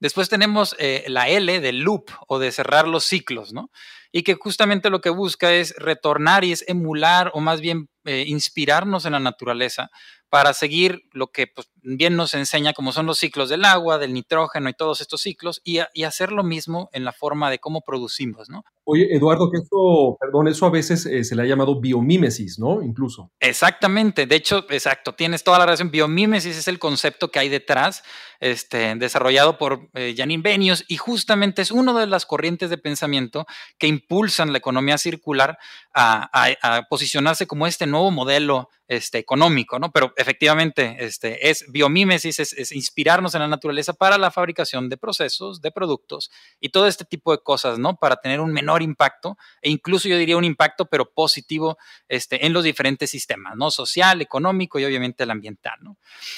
Después 0.00 0.30
tenemos 0.30 0.74
eh, 0.78 1.04
la 1.08 1.28
L 1.28 1.60
del 1.60 1.80
loop 1.80 2.06
o 2.28 2.38
de 2.38 2.50
cerrar 2.50 2.88
los 2.88 3.04
ciclos, 3.04 3.52
¿no? 3.52 3.70
Y 4.16 4.22
que 4.22 4.34
justamente 4.34 4.90
lo 4.90 5.00
que 5.00 5.10
busca 5.10 5.52
es 5.52 5.74
retornar 5.76 6.44
y 6.44 6.52
es 6.52 6.64
emular 6.68 7.32
o 7.34 7.40
más 7.40 7.60
bien 7.60 7.88
eh, 8.04 8.24
inspirarnos 8.28 9.06
en 9.06 9.12
la 9.12 9.18
naturaleza 9.18 9.90
para 10.34 10.52
seguir 10.52 11.02
lo 11.12 11.28
que 11.28 11.46
pues, 11.46 11.68
bien 11.80 12.16
nos 12.16 12.34
enseña, 12.34 12.72
como 12.72 12.90
son 12.90 13.06
los 13.06 13.18
ciclos 13.18 13.48
del 13.48 13.64
agua, 13.64 13.98
del 13.98 14.12
nitrógeno 14.12 14.68
y 14.68 14.74
todos 14.74 15.00
estos 15.00 15.20
ciclos, 15.20 15.60
y, 15.62 15.78
hacer 16.02 16.32
lo 16.32 16.42
mismo 16.42 16.90
en 16.92 17.04
la 17.04 17.12
forma 17.12 17.50
de 17.50 17.60
cómo 17.60 17.82
producimos, 17.82 18.50
¿no? 18.50 18.64
Oye, 18.82 19.14
Eduardo, 19.14 19.48
que 19.48 19.58
eso, 19.58 20.16
perdón, 20.20 20.48
eso 20.48 20.66
a 20.66 20.70
veces 20.70 21.06
eh, 21.06 21.22
se 21.22 21.36
le 21.36 21.42
ha 21.42 21.46
llamado 21.46 21.80
biomímesis, 21.80 22.58
¿no? 22.58 22.82
Incluso. 22.82 23.30
Exactamente, 23.38 24.26
de 24.26 24.34
hecho, 24.34 24.66
exacto, 24.70 25.14
tienes 25.14 25.44
toda 25.44 25.60
la 25.60 25.66
razón. 25.66 25.92
Biomímesis 25.92 26.56
es 26.56 26.66
el 26.66 26.80
concepto 26.80 27.30
que 27.30 27.38
hay 27.38 27.48
detrás, 27.48 28.02
este, 28.40 28.96
desarrollado 28.96 29.56
por 29.56 29.88
eh, 29.94 30.14
Janine 30.16 30.42
Benios, 30.42 30.84
y 30.88 30.96
justamente 30.96 31.62
es 31.62 31.70
una 31.70 31.98
de 31.98 32.08
las 32.08 32.26
corrientes 32.26 32.70
de 32.70 32.76
pensamiento 32.76 33.46
que 33.78 33.86
impulsan 34.04 34.52
la 34.52 34.58
economía 34.58 34.98
circular 34.98 35.58
a, 35.94 36.28
a 36.62 36.82
posicionarse 36.82 37.46
como 37.46 37.66
este 37.66 37.86
nuevo 37.86 38.10
modelo 38.10 38.68
este, 38.86 39.18
económico, 39.18 39.78
¿no? 39.78 39.90
Pero 39.92 40.12
efectivamente, 40.16 40.96
este, 40.98 41.48
es 41.48 41.64
biomímesis, 41.72 42.38
es, 42.38 42.72
inspirarnos 42.72 43.34
en 43.34 43.40
la 43.40 43.48
naturaleza 43.48 43.94
para 43.94 44.18
la 44.18 44.30
fabricación 44.30 44.90
de 44.90 44.98
procesos, 44.98 45.62
de 45.62 45.70
productos 45.70 46.30
y 46.60 46.68
todo 46.68 46.86
este 46.86 47.04
tipo 47.04 47.32
de 47.32 47.38
cosas, 47.38 47.78
¿no? 47.78 47.96
Para 47.96 48.16
tener 48.16 48.40
un 48.40 48.52
menor 48.52 48.82
impacto 48.82 49.38
e 49.62 49.70
incluso 49.70 50.08
yo 50.08 50.18
diría 50.18 50.36
un 50.36 50.44
impacto, 50.44 50.86
pero 50.86 51.10
positivo, 51.10 51.78
este, 52.08 52.44
en 52.44 52.52
los 52.52 52.64
diferentes 52.64 53.10
sistemas, 53.10 53.56
¿no? 53.56 53.70
Social, 53.70 54.20
económico 54.20 54.78
y 54.78 54.84
obviamente 54.84 55.24
el 55.24 55.30
ambiental, 55.30 55.78
¿no? 55.80 55.96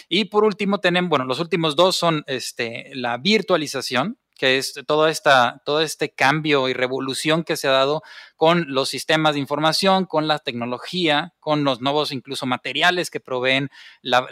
Y 0.09 0.27
por 0.27 0.45
último 0.45 0.79
tenemos, 0.79 1.11
bueno, 1.11 1.25
los 1.25 1.41
últimos 1.41 1.75
dos 1.75 1.97
son, 1.97 2.23
este, 2.29 2.91
la 2.95 3.19
virtualización, 3.19 4.19
que 4.37 4.59
es 4.59 4.75
todo, 4.87 5.09
esta, 5.09 5.63
todo 5.65 5.81
este 5.81 6.11
cambio 6.11 6.69
y 6.69 6.75
revolución 6.75 7.45
que 7.45 7.57
se 7.57 7.69
ha 7.69 7.73
dado 7.73 8.03
con 8.37 8.67
los 8.69 8.91
sistemas 8.91 9.35
de 9.35 9.41
información, 9.41 10.05
con 10.05 10.29
la 10.29 10.39
tecnología, 10.39 11.33
con 11.41 11.65
los 11.65 11.81
nuevos 11.81 12.13
incluso 12.13 12.45
materiales 12.45 13.11
que 13.11 13.19
proveen 13.19 13.71
la, 14.03 14.27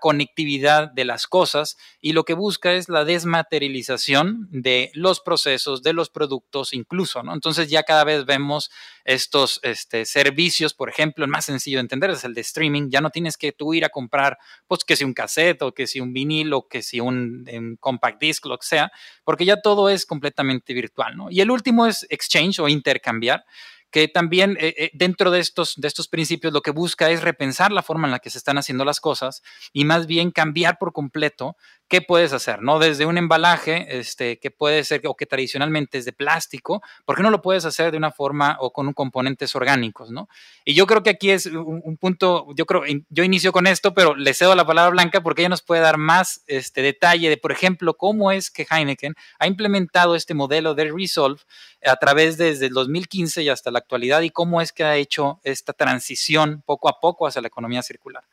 conectividad 0.00 0.90
de 0.92 1.04
las 1.04 1.26
cosas 1.26 1.76
y 2.00 2.12
lo 2.12 2.24
que 2.24 2.34
busca 2.34 2.74
es 2.74 2.88
la 2.88 3.04
desmaterialización 3.04 4.48
de 4.50 4.90
los 4.94 5.20
procesos, 5.20 5.82
de 5.82 5.92
los 5.92 6.08
productos 6.08 6.72
incluso, 6.72 7.22
¿no? 7.24 7.34
Entonces 7.34 7.68
ya 7.68 7.82
cada 7.82 8.04
vez 8.04 8.24
vemos 8.24 8.70
estos 9.04 9.58
este, 9.64 10.04
servicios, 10.04 10.72
por 10.72 10.88
ejemplo, 10.88 11.24
el 11.24 11.30
más 11.30 11.46
sencillo 11.46 11.78
de 11.78 11.82
entender 11.82 12.10
es 12.10 12.24
el 12.24 12.34
de 12.34 12.42
streaming, 12.42 12.90
ya 12.90 13.00
no 13.00 13.10
tienes 13.10 13.36
que 13.36 13.50
tú 13.50 13.74
ir 13.74 13.84
a 13.84 13.88
comprar, 13.88 14.38
pues 14.68 14.84
que 14.84 14.94
si 14.94 15.04
un 15.04 15.14
cassette 15.14 15.62
o 15.62 15.72
que 15.72 15.86
si 15.86 15.98
un 15.98 16.12
vinilo, 16.12 16.68
que 16.68 16.82
si 16.82 17.00
un, 17.00 17.48
un 17.52 17.76
compact 17.80 18.20
disc, 18.20 18.46
lo 18.46 18.58
que 18.58 18.66
sea, 18.66 18.92
porque 19.24 19.44
ya 19.44 19.60
todo 19.60 19.88
es 19.88 20.06
completamente 20.06 20.74
virtual, 20.74 21.16
¿no? 21.16 21.30
Y 21.30 21.40
el 21.40 21.50
último 21.50 21.86
es 21.86 22.06
exchange 22.08 22.60
o 22.60 22.68
intercambiar 22.68 23.44
que 23.90 24.08
también 24.08 24.56
eh, 24.60 24.74
eh, 24.76 24.90
dentro 24.94 25.30
de 25.30 25.40
estos, 25.40 25.74
de 25.76 25.88
estos 25.88 26.08
principios 26.08 26.52
lo 26.52 26.60
que 26.60 26.70
busca 26.70 27.10
es 27.10 27.22
repensar 27.22 27.72
la 27.72 27.82
forma 27.82 28.06
en 28.06 28.12
la 28.12 28.18
que 28.18 28.30
se 28.30 28.38
están 28.38 28.58
haciendo 28.58 28.84
las 28.84 29.00
cosas 29.00 29.42
y 29.72 29.84
más 29.84 30.06
bien 30.06 30.30
cambiar 30.30 30.78
por 30.78 30.92
completo 30.92 31.56
qué 31.88 32.02
puedes 32.02 32.32
hacer, 32.32 32.62
¿no? 32.62 32.78
Desde 32.78 33.06
un 33.06 33.16
embalaje, 33.18 33.98
este, 33.98 34.38
que 34.38 34.50
puede 34.50 34.84
ser, 34.84 35.00
o 35.06 35.16
que 35.16 35.26
tradicionalmente 35.26 35.98
es 35.98 36.04
de 36.04 36.12
plástico, 36.12 36.82
¿por 37.04 37.16
qué 37.16 37.22
no 37.22 37.30
lo 37.30 37.40
puedes 37.40 37.64
hacer 37.64 37.90
de 37.90 37.96
una 37.96 38.12
forma 38.12 38.56
o 38.60 38.72
con 38.72 38.86
un 38.86 38.92
componentes 38.92 39.56
orgánicos, 39.56 40.10
¿no? 40.10 40.28
Y 40.64 40.74
yo 40.74 40.86
creo 40.86 41.02
que 41.02 41.10
aquí 41.10 41.30
es 41.30 41.46
un, 41.46 41.96
punto, 41.96 42.46
yo 42.54 42.66
creo, 42.66 42.82
yo 43.08 43.24
inicio 43.24 43.52
con 43.52 43.66
esto, 43.66 43.94
pero 43.94 44.14
le 44.14 44.34
cedo 44.34 44.54
la 44.54 44.66
palabra 44.66 44.88
a 44.88 44.92
Blanca 44.92 45.22
porque 45.22 45.42
ella 45.42 45.48
nos 45.48 45.62
puede 45.62 45.80
dar 45.80 45.96
más 45.96 46.42
este, 46.46 46.82
detalle 46.82 47.30
de, 47.30 47.36
por 47.38 47.52
ejemplo, 47.52 47.94
cómo 47.94 48.32
es 48.32 48.50
que 48.50 48.66
Heineken 48.70 49.14
ha 49.38 49.46
implementado 49.46 50.14
este 50.14 50.34
modelo 50.34 50.74
de 50.74 50.92
Resolve 50.92 51.40
a 51.84 51.96
través 51.96 52.36
desde 52.36 52.66
el 52.66 52.74
2015 52.74 53.42
y 53.42 53.48
hasta 53.48 53.70
la 53.70 53.78
actualidad 53.78 54.20
y 54.22 54.30
cómo 54.30 54.60
es 54.60 54.72
que 54.72 54.84
ha 54.84 54.96
hecho 54.96 55.40
esta 55.44 55.72
transición 55.72 56.62
poco 56.66 56.88
a 56.88 57.00
poco 57.00 57.26
hacia 57.26 57.40
la 57.40 57.48
economía 57.48 57.82
circular. 57.82 58.24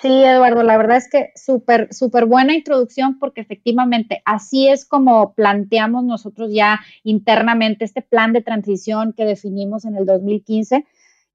Sí, 0.00 0.08
Eduardo, 0.08 0.64
la 0.64 0.76
verdad 0.76 0.96
es 0.96 1.08
que 1.08 1.30
súper, 1.36 1.92
súper 1.94 2.26
buena 2.26 2.54
introducción 2.54 3.18
porque 3.18 3.40
efectivamente 3.40 4.22
así 4.24 4.68
es 4.68 4.84
como 4.84 5.34
planteamos 5.34 6.04
nosotros 6.04 6.50
ya 6.52 6.80
internamente 7.04 7.84
este 7.84 8.02
plan 8.02 8.32
de 8.32 8.42
transición 8.42 9.12
que 9.12 9.24
definimos 9.24 9.84
en 9.84 9.96
el 9.96 10.04
2015 10.04 10.84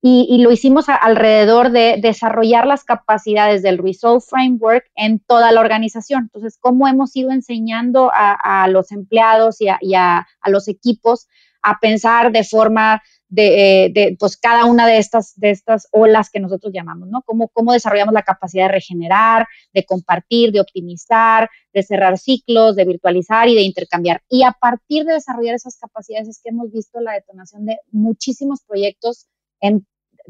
y, 0.01 0.41
lo 0.41 0.51
hicimos 0.51 0.87
alrededor 0.87 1.71
de 1.71 1.97
desarrollar 2.01 2.65
las 2.65 2.85
capacidades 2.85 3.61
del 3.61 3.77
Resolve 3.77 4.21
Framework 4.21 4.85
en 4.95 5.19
toda 5.19 5.51
la 5.51 5.59
organización. 5.59 6.23
Entonces, 6.23 6.57
cómo 6.57 6.87
hemos 6.87 7.13
ido 7.17 7.31
enseñando 7.31 8.09
a, 8.13 8.67
los 8.69 8.93
empleados 8.93 9.57
y, 9.59 9.67
a, 9.67 10.27
a 10.39 10.49
los 10.49 10.69
equipos 10.69 11.27
a 11.61 11.79
pensar 11.81 12.31
de 12.31 12.45
forma 12.45 13.01
de, 13.29 13.91
de, 13.93 14.17
pues 14.19 14.37
cada 14.37 14.65
una 14.65 14.87
de 14.87 14.97
estas, 14.97 15.39
de 15.39 15.51
estas 15.51 15.87
olas 15.91 16.29
que 16.29 16.39
nosotros 16.39 16.73
llamamos, 16.73 17.07
¿no? 17.09 17.21
Cómo, 17.21 17.47
cómo 17.49 17.73
desarrollamos 17.73 18.13
la 18.13 18.23
capacidad 18.23 18.65
de 18.65 18.73
regenerar, 18.73 19.47
de 19.73 19.85
compartir, 19.85 20.51
de 20.51 20.59
optimizar, 20.59 21.49
de 21.73 21.83
cerrar 21.83 22.17
ciclos, 22.17 22.75
de 22.75 22.85
virtualizar 22.85 23.47
y 23.47 23.55
de 23.55 23.61
intercambiar. 23.61 24.23
Y 24.29 24.43
a 24.43 24.51
partir 24.51 25.05
de 25.05 25.13
desarrollar 25.13 25.55
esas 25.55 25.77
capacidades 25.77 26.27
es 26.27 26.41
que 26.43 26.49
hemos 26.49 26.71
visto 26.71 26.99
la 26.99 27.13
detonación 27.13 27.65
de 27.65 27.77
muchísimos 27.91 28.61
proyectos 28.67 29.27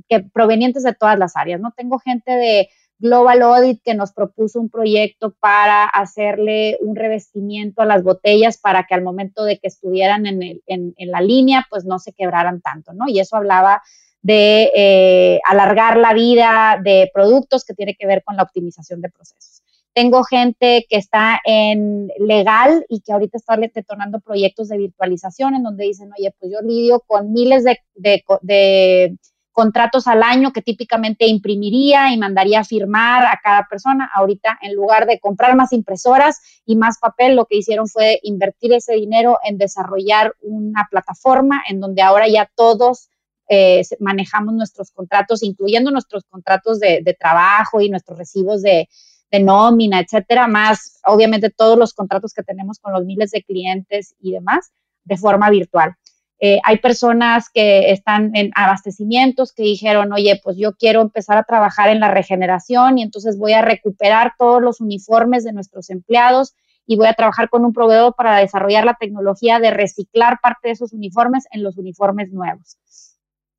que, 0.08 0.20
provenientes 0.34 0.84
de 0.84 0.94
todas 0.94 1.18
las 1.18 1.36
áreas, 1.36 1.62
¿no? 1.62 1.74
Tengo 1.76 2.00
gente 2.00 2.32
de 2.32 2.70
Global 3.00 3.42
Audit 3.42 3.82
que 3.84 3.94
nos 3.94 4.12
propuso 4.12 4.60
un 4.60 4.70
proyecto 4.70 5.34
para 5.40 5.86
hacerle 5.86 6.78
un 6.82 6.96
revestimiento 6.96 7.82
a 7.82 7.86
las 7.86 8.04
botellas 8.04 8.58
para 8.58 8.86
que 8.86 8.94
al 8.94 9.04
momento 9.04 9.46
de 9.46 9.58
que 9.58 9.68
estuvieran 9.68 10.26
en, 10.26 10.94
la 10.98 11.22
línea, 11.22 11.66
pues 11.70 11.86
no 11.86 11.98
se 11.98 12.12
quebraran 12.12 12.62
tanto, 12.62 12.94
¿no? 12.94 13.08
Y 13.08 13.20
eso 13.20 13.38
hablaba 13.38 13.82
de 14.22 14.70
eh, 14.76 15.40
alargar 15.46 15.98
la 15.98 16.14
vida 16.14 16.80
de 16.84 17.10
productos 17.14 17.64
que 17.64 17.74
tiene 17.74 17.96
que 17.96 18.06
ver 18.06 18.22
con 18.24 18.36
la 18.36 18.44
optimización 18.44 19.02
de 19.02 19.10
procesos. 19.10 19.64
Tengo 19.94 20.24
gente 20.24 20.86
que 20.90 20.98
está 20.98 21.40
en 21.46 22.10
legal 22.20 22.86
y 22.90 23.00
que 23.00 23.14
ahorita 23.14 23.38
está 23.38 23.56
detonando 23.56 24.20
proyectos 24.20 24.68
de 24.68 24.78
virtualización 24.78 25.56
en 25.56 25.64
donde 25.64 25.86
dicen, 25.86 26.12
oye, 26.18 26.34
pues 26.38 26.52
yo 26.52 26.62
lidio 26.62 27.00
con 27.00 27.32
miles 27.32 27.64
de 27.64 28.24
contratos 29.52 30.08
al 30.08 30.24
año 30.24 30.54
que 30.54 30.62
típicamente 30.62 31.28
imprimiría 31.28 32.14
y 32.14 32.18
mandaría 32.18 32.62
a 32.62 32.64
firmar 32.64 33.26
a 33.26 33.40
cada 33.44 33.68
persona. 33.68 34.10
Ahorita, 34.14 34.58
en 34.62 34.76
lugar 34.76 35.06
de 35.06 35.20
comprar 35.20 35.56
más 35.56 35.74
impresoras 35.74 36.40
y 36.66 36.76
más 36.76 37.00
papel, 37.00 37.36
lo 37.36 37.46
que 37.46 37.58
hicieron 37.58 37.88
fue 37.88 38.20
invertir 38.24 38.74
ese 38.74 38.94
dinero 38.94 39.40
en 39.44 39.58
desarrollar 39.58 40.34
una 40.42 40.88
plataforma 40.90 41.64
en 41.68 41.80
donde 41.80 42.02
ahora 42.02 42.28
ya 42.28 42.50
todos 42.56 43.10
eh, 43.50 43.82
manejamos 44.00 44.54
nuestros 44.54 44.92
contratos, 44.92 45.42
incluyendo 45.42 45.90
nuestros 45.90 46.24
contratos 46.26 46.80
de, 46.80 47.18
trabajo 47.20 47.82
y 47.82 47.90
nuestros 47.90 48.18
recibos 48.18 48.62
de, 48.62 48.88
de 49.32 49.40
nómina, 49.40 50.00
etcétera, 50.00 50.48
más 50.48 51.00
obviamente 51.06 51.50
todos 51.50 51.78
los 51.78 51.94
contratos 51.94 52.34
que 52.34 52.44
tenemos 52.44 52.80
con 52.80 52.94
los 52.94 53.06
miles 53.06 53.32
de 53.32 53.44
clientes 53.44 54.16
y 54.20 54.34
demás 54.34 54.72
de 55.04 55.18
forma 55.18 55.50
virtual. 55.50 55.96
Eh, 56.42 56.60
hay 56.64 56.78
personas 56.78 57.50
que 57.50 57.92
están 57.92 58.34
en 58.34 58.52
abastecimientos 58.56 59.52
que 59.52 59.64
dijeron, 59.64 60.14
oye, 60.14 60.40
pues 60.42 60.56
yo 60.58 60.74
quiero 60.74 61.02
empezar 61.02 61.38
a 61.38 61.44
trabajar 61.44 61.90
en 61.90 62.00
la 62.00 62.12
regeneración 62.12 62.98
y 62.98 63.04
entonces 63.04 63.38
voy 63.38 63.54
a 63.54 63.62
recuperar 63.62 64.34
todos 64.38 64.62
los 64.62 64.80
uniformes 64.80 65.44
de 65.44 65.52
nuestros 65.52 65.90
empleados 65.90 66.56
y 66.86 66.96
voy 66.96 67.08
a 67.08 67.14
trabajar 67.14 67.50
con 67.50 67.66
un 67.66 67.74
proveedor 67.74 68.16
para 68.16 68.38
desarrollar 68.38 68.86
la 68.86 68.98
tecnología 69.00 69.60
de 69.60 69.72
reciclar 69.72 70.40
parte 70.42 70.70
de 70.70 70.72
esos 70.72 70.94
uniformes 70.94 71.46
en 71.52 71.62
los 71.62 71.78
uniformes 71.78 72.32
nuevos. 72.32 72.78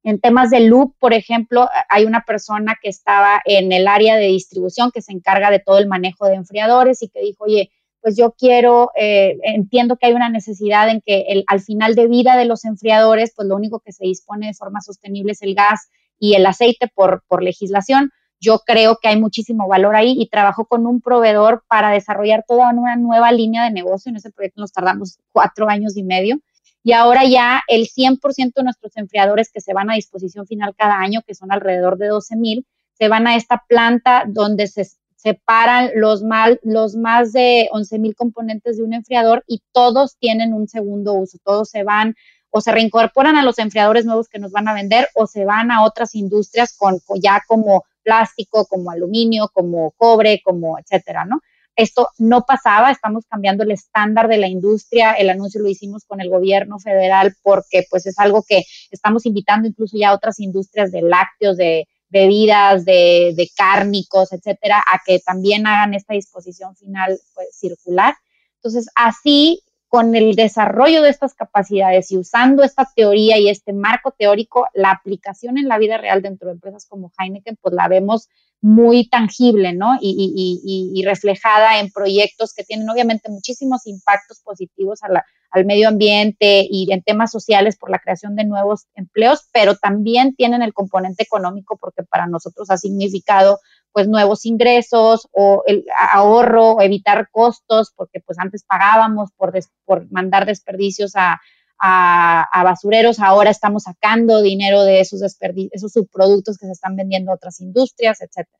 En 0.02 0.18
temas 0.18 0.48
de 0.48 0.60
loop, 0.60 0.94
por 0.98 1.12
ejemplo, 1.12 1.68
hay 1.90 2.06
una 2.06 2.24
persona 2.24 2.76
que 2.82 2.88
estaba 2.88 3.42
en 3.44 3.70
el 3.72 3.86
área 3.86 4.16
de 4.16 4.28
distribución 4.28 4.90
que 4.90 5.02
se 5.02 5.12
encarga 5.12 5.50
de 5.50 5.58
todo 5.58 5.78
el 5.78 5.86
manejo 5.86 6.26
de 6.26 6.36
enfriadores 6.36 7.02
y 7.02 7.08
que 7.08 7.20
dijo, 7.20 7.44
oye, 7.44 7.70
pues 8.00 8.16
yo 8.16 8.32
quiero, 8.32 8.90
eh, 8.96 9.38
entiendo 9.42 9.96
que 9.96 10.06
hay 10.06 10.12
una 10.12 10.28
necesidad 10.28 10.88
en 10.88 11.00
que 11.00 11.26
el, 11.28 11.44
al 11.46 11.60
final 11.60 11.94
de 11.94 12.08
vida 12.08 12.36
de 12.36 12.44
los 12.44 12.64
enfriadores, 12.64 13.32
pues 13.34 13.48
lo 13.48 13.56
único 13.56 13.80
que 13.80 13.92
se 13.92 14.04
dispone 14.04 14.48
de 14.48 14.54
forma 14.54 14.80
sostenible 14.80 15.32
es 15.32 15.42
el 15.42 15.54
gas 15.54 15.90
y 16.18 16.34
el 16.34 16.46
aceite 16.46 16.88
por, 16.94 17.22
por 17.28 17.42
legislación. 17.42 18.10
Yo 18.40 18.60
creo 18.60 18.98
que 19.00 19.08
hay 19.08 19.20
muchísimo 19.20 19.68
valor 19.68 19.96
ahí 19.96 20.16
y 20.18 20.28
trabajo 20.28 20.64
con 20.64 20.86
un 20.86 21.02
proveedor 21.02 21.64
para 21.68 21.90
desarrollar 21.90 22.44
toda 22.48 22.70
una 22.70 22.96
nueva 22.96 23.32
línea 23.32 23.64
de 23.64 23.70
negocio. 23.70 24.10
En 24.10 24.16
ese 24.16 24.30
proyecto 24.30 24.62
nos 24.62 24.72
tardamos 24.72 25.18
cuatro 25.32 25.68
años 25.68 25.96
y 25.96 26.02
medio. 26.02 26.40
Y 26.82 26.92
ahora 26.92 27.26
ya 27.26 27.60
el 27.68 27.88
100% 27.88 28.54
de 28.54 28.64
nuestros 28.64 28.96
enfriadores 28.96 29.50
que 29.52 29.60
se 29.60 29.74
van 29.74 29.90
a 29.90 29.94
disposición 29.94 30.46
final 30.46 30.74
cada 30.74 30.98
año, 30.98 31.20
que 31.26 31.34
son 31.34 31.52
alrededor 31.52 31.98
de 31.98 32.08
12 32.08 32.36
mil, 32.36 32.66
se 32.94 33.08
van 33.08 33.26
a 33.26 33.36
esta 33.36 33.64
planta 33.68 34.24
donde 34.26 34.66
se 34.66 34.86
separan 35.22 35.90
los, 35.94 36.22
mal, 36.22 36.60
los 36.62 36.96
más 36.96 37.32
de 37.32 37.68
11 37.72 37.98
mil 37.98 38.14
componentes 38.14 38.78
de 38.78 38.84
un 38.84 38.94
enfriador 38.94 39.44
y 39.46 39.62
todos 39.72 40.16
tienen 40.18 40.54
un 40.54 40.66
segundo 40.66 41.12
uso, 41.12 41.38
todos 41.44 41.68
se 41.68 41.82
van 41.82 42.14
o 42.48 42.60
se 42.60 42.72
reincorporan 42.72 43.36
a 43.36 43.44
los 43.44 43.58
enfriadores 43.58 44.06
nuevos 44.06 44.28
que 44.28 44.38
nos 44.38 44.50
van 44.50 44.66
a 44.66 44.74
vender 44.74 45.08
o 45.14 45.26
se 45.26 45.44
van 45.44 45.70
a 45.70 45.84
otras 45.84 46.14
industrias 46.14 46.74
con, 46.76 47.00
ya 47.20 47.42
como 47.46 47.84
plástico, 48.02 48.66
como 48.66 48.90
aluminio, 48.90 49.50
como 49.52 49.92
cobre, 49.92 50.40
como 50.42 50.78
etcétera, 50.78 51.26
¿no? 51.26 51.40
Esto 51.76 52.08
no 52.18 52.44
pasaba, 52.46 52.90
estamos 52.90 53.24
cambiando 53.26 53.62
el 53.62 53.70
estándar 53.70 54.26
de 54.26 54.38
la 54.38 54.48
industria, 54.48 55.12
el 55.12 55.30
anuncio 55.30 55.60
lo 55.60 55.68
hicimos 55.68 56.04
con 56.04 56.20
el 56.20 56.30
gobierno 56.30 56.78
federal 56.78 57.34
porque 57.42 57.84
pues 57.90 58.06
es 58.06 58.18
algo 58.18 58.42
que 58.42 58.64
estamos 58.90 59.26
invitando 59.26 59.68
incluso 59.68 59.96
ya 59.98 60.08
a 60.08 60.14
otras 60.14 60.40
industrias 60.40 60.90
de 60.90 61.02
lácteos, 61.02 61.56
de, 61.56 61.86
bebidas, 62.10 62.84
de, 62.84 63.32
de 63.36 63.50
cárnicos, 63.56 64.32
etcétera, 64.32 64.78
a 64.80 65.00
que 65.04 65.20
también 65.20 65.66
hagan 65.66 65.94
esta 65.94 66.14
disposición 66.14 66.76
final 66.76 67.18
pues, 67.34 67.48
circular. 67.56 68.14
Entonces, 68.56 68.88
así, 68.94 69.62
con 69.90 70.14
el 70.14 70.36
desarrollo 70.36 71.02
de 71.02 71.10
estas 71.10 71.34
capacidades 71.34 72.12
y 72.12 72.16
usando 72.16 72.62
esta 72.62 72.88
teoría 72.94 73.38
y 73.38 73.48
este 73.48 73.72
marco 73.72 74.12
teórico, 74.12 74.68
la 74.72 74.92
aplicación 74.92 75.58
en 75.58 75.66
la 75.66 75.78
vida 75.78 75.98
real 75.98 76.22
dentro 76.22 76.46
de 76.46 76.54
empresas 76.54 76.86
como 76.86 77.10
Heineken, 77.18 77.58
pues 77.60 77.74
la 77.74 77.88
vemos 77.88 78.28
muy 78.60 79.08
tangible, 79.08 79.72
¿no? 79.72 79.98
Y, 80.00 81.02
reflejada 81.04 81.80
en 81.80 81.90
proyectos 81.90 82.54
que 82.54 82.62
tienen 82.62 82.88
obviamente 82.88 83.30
muchísimos 83.30 83.86
impactos 83.86 84.40
positivos 84.44 85.02
al 85.50 85.64
medio 85.64 85.88
ambiente 85.88 86.66
y 86.68 86.92
en 86.92 87.02
temas 87.02 87.30
sociales 87.30 87.76
por 87.76 87.90
la 87.90 87.98
creación 87.98 88.36
de 88.36 88.44
nuevos 88.44 88.86
empleos, 88.94 89.48
pero 89.52 89.76
también 89.76 90.34
tienen 90.34 90.62
el 90.62 90.72
componente 90.72 91.22
económico 91.22 91.76
porque 91.76 92.02
para 92.04 92.26
nosotros 92.26 92.70
ha 92.70 92.76
significado 92.76 93.60
pues 93.92 94.06
nuevos 94.06 94.46
ingresos 94.46 95.28
o 95.32 95.64
el 95.66 95.84
ahorro 95.96 96.72
o 96.74 96.82
evitar 96.82 97.28
costos 97.30 97.92
porque 97.96 98.20
pues 98.20 98.38
antes 98.38 98.62
pagábamos 98.64 99.30
por, 99.36 99.52
por 99.84 100.10
mandar 100.12 100.46
desperdicios 100.46 101.16
a, 101.16 101.40
a, 101.80 102.62
basureros, 102.62 103.20
ahora 103.20 103.50
estamos 103.50 103.84
sacando 103.84 104.42
dinero 104.42 104.84
de 104.84 105.00
esos, 105.00 105.22
esos 105.22 105.92
subproductos 105.92 106.58
que 106.58 106.66
se 106.66 106.72
están 106.72 106.94
vendiendo 106.94 107.32
a 107.32 107.34
otras 107.34 107.60
industrias, 107.60 108.20
etcétera. 108.20 108.59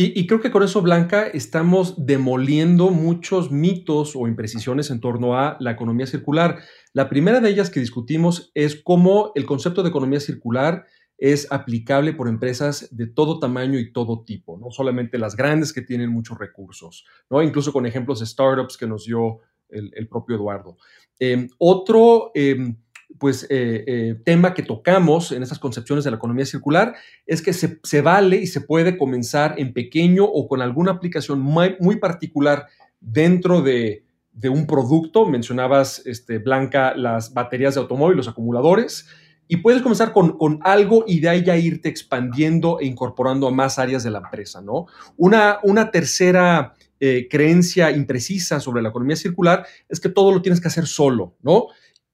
Y, 0.00 0.28
creo 0.28 0.40
que 0.40 0.52
con 0.52 0.62
eso, 0.62 0.80
Blanca, 0.80 1.26
estamos 1.26 2.06
demoliendo 2.06 2.90
muchos 2.90 3.50
mitos 3.50 4.14
o 4.14 4.28
imprecisiones 4.28 4.92
en 4.92 5.00
torno 5.00 5.36
a 5.36 5.56
la 5.58 5.72
economía 5.72 6.06
circular. 6.06 6.60
La 6.92 7.08
primera 7.08 7.40
de 7.40 7.50
ellas 7.50 7.68
que 7.68 7.80
discutimos 7.80 8.52
es 8.54 8.80
cómo 8.80 9.32
el 9.34 9.44
concepto 9.44 9.82
de 9.82 9.88
economía 9.88 10.20
circular 10.20 10.86
es 11.18 11.50
aplicable 11.50 12.12
por 12.12 12.28
empresas 12.28 12.88
de 12.96 13.08
todo 13.08 13.40
tamaño 13.40 13.76
y 13.80 13.92
todo 13.92 14.22
tipo, 14.22 14.56
no 14.56 14.70
solamente 14.70 15.18
las 15.18 15.34
grandes 15.34 15.72
que 15.72 15.82
tienen 15.82 16.10
muchos 16.10 16.38
recursos, 16.38 17.04
¿no? 17.28 17.42
incluso 17.42 17.72
con 17.72 17.84
ejemplos 17.84 18.20
de 18.20 18.26
startups 18.26 18.76
que 18.76 18.86
nos 18.86 19.04
dio 19.04 19.40
el 19.68 20.06
propio 20.06 20.36
Eduardo. 20.36 20.76
Em, 21.20 21.48
otro 21.58 22.30
em, 22.34 22.76
pues, 23.16 23.44
eh, 23.44 23.84
eh, 23.86 24.16
tema 24.24 24.52
que 24.52 24.62
tocamos 24.62 25.32
en 25.32 25.42
estas 25.42 25.58
concepciones 25.58 26.04
de 26.04 26.10
la 26.10 26.18
economía 26.18 26.44
circular 26.44 26.94
es 27.26 27.40
que 27.40 27.52
se, 27.52 28.00
vale 28.02 28.36
y 28.36 28.46
se 28.46 28.60
puede 28.60 28.98
comenzar 28.98 29.54
en 29.58 29.72
pequeño 29.72 30.24
o 30.24 30.46
con 30.46 30.60
alguna 30.60 30.92
aplicación 30.92 31.40
muy, 31.40 31.96
particular 31.96 32.66
dentro 33.00 33.62
de, 33.62 34.04
un 34.44 34.66
producto. 34.66 35.26
Mencionabas, 35.26 36.02
este, 36.06 36.38
Blanca, 36.38 36.94
las 36.94 37.32
baterías 37.32 37.74
de 37.74 37.80
automóvil, 37.80 38.16
los 38.16 38.28
acumuladores. 38.28 39.08
Y 39.50 39.56
puedes 39.56 39.80
comenzar 39.80 40.12
con, 40.12 40.60
algo 40.62 41.04
y 41.06 41.20
de 41.20 41.30
ahí 41.30 41.42
ya 41.42 41.56
irte 41.56 41.88
expandiendo 41.88 42.78
e 42.80 42.84
incorporando 42.84 43.48
a 43.48 43.50
más 43.50 43.78
áreas 43.78 44.04
de 44.04 44.10
la 44.10 44.18
empresa, 44.18 44.60
¿no? 44.60 44.86
Una, 45.16 45.90
tercera 45.90 46.74
eh, 47.00 47.26
creencia 47.30 47.90
imprecisa 47.90 48.60
sobre 48.60 48.82
la 48.82 48.90
economía 48.90 49.16
circular 49.16 49.66
es 49.88 49.98
que 49.98 50.10
todo 50.10 50.32
lo 50.32 50.42
tienes 50.42 50.60
que 50.60 50.68
hacer 50.68 50.86
solo, 50.86 51.34
¿no? 51.40 51.68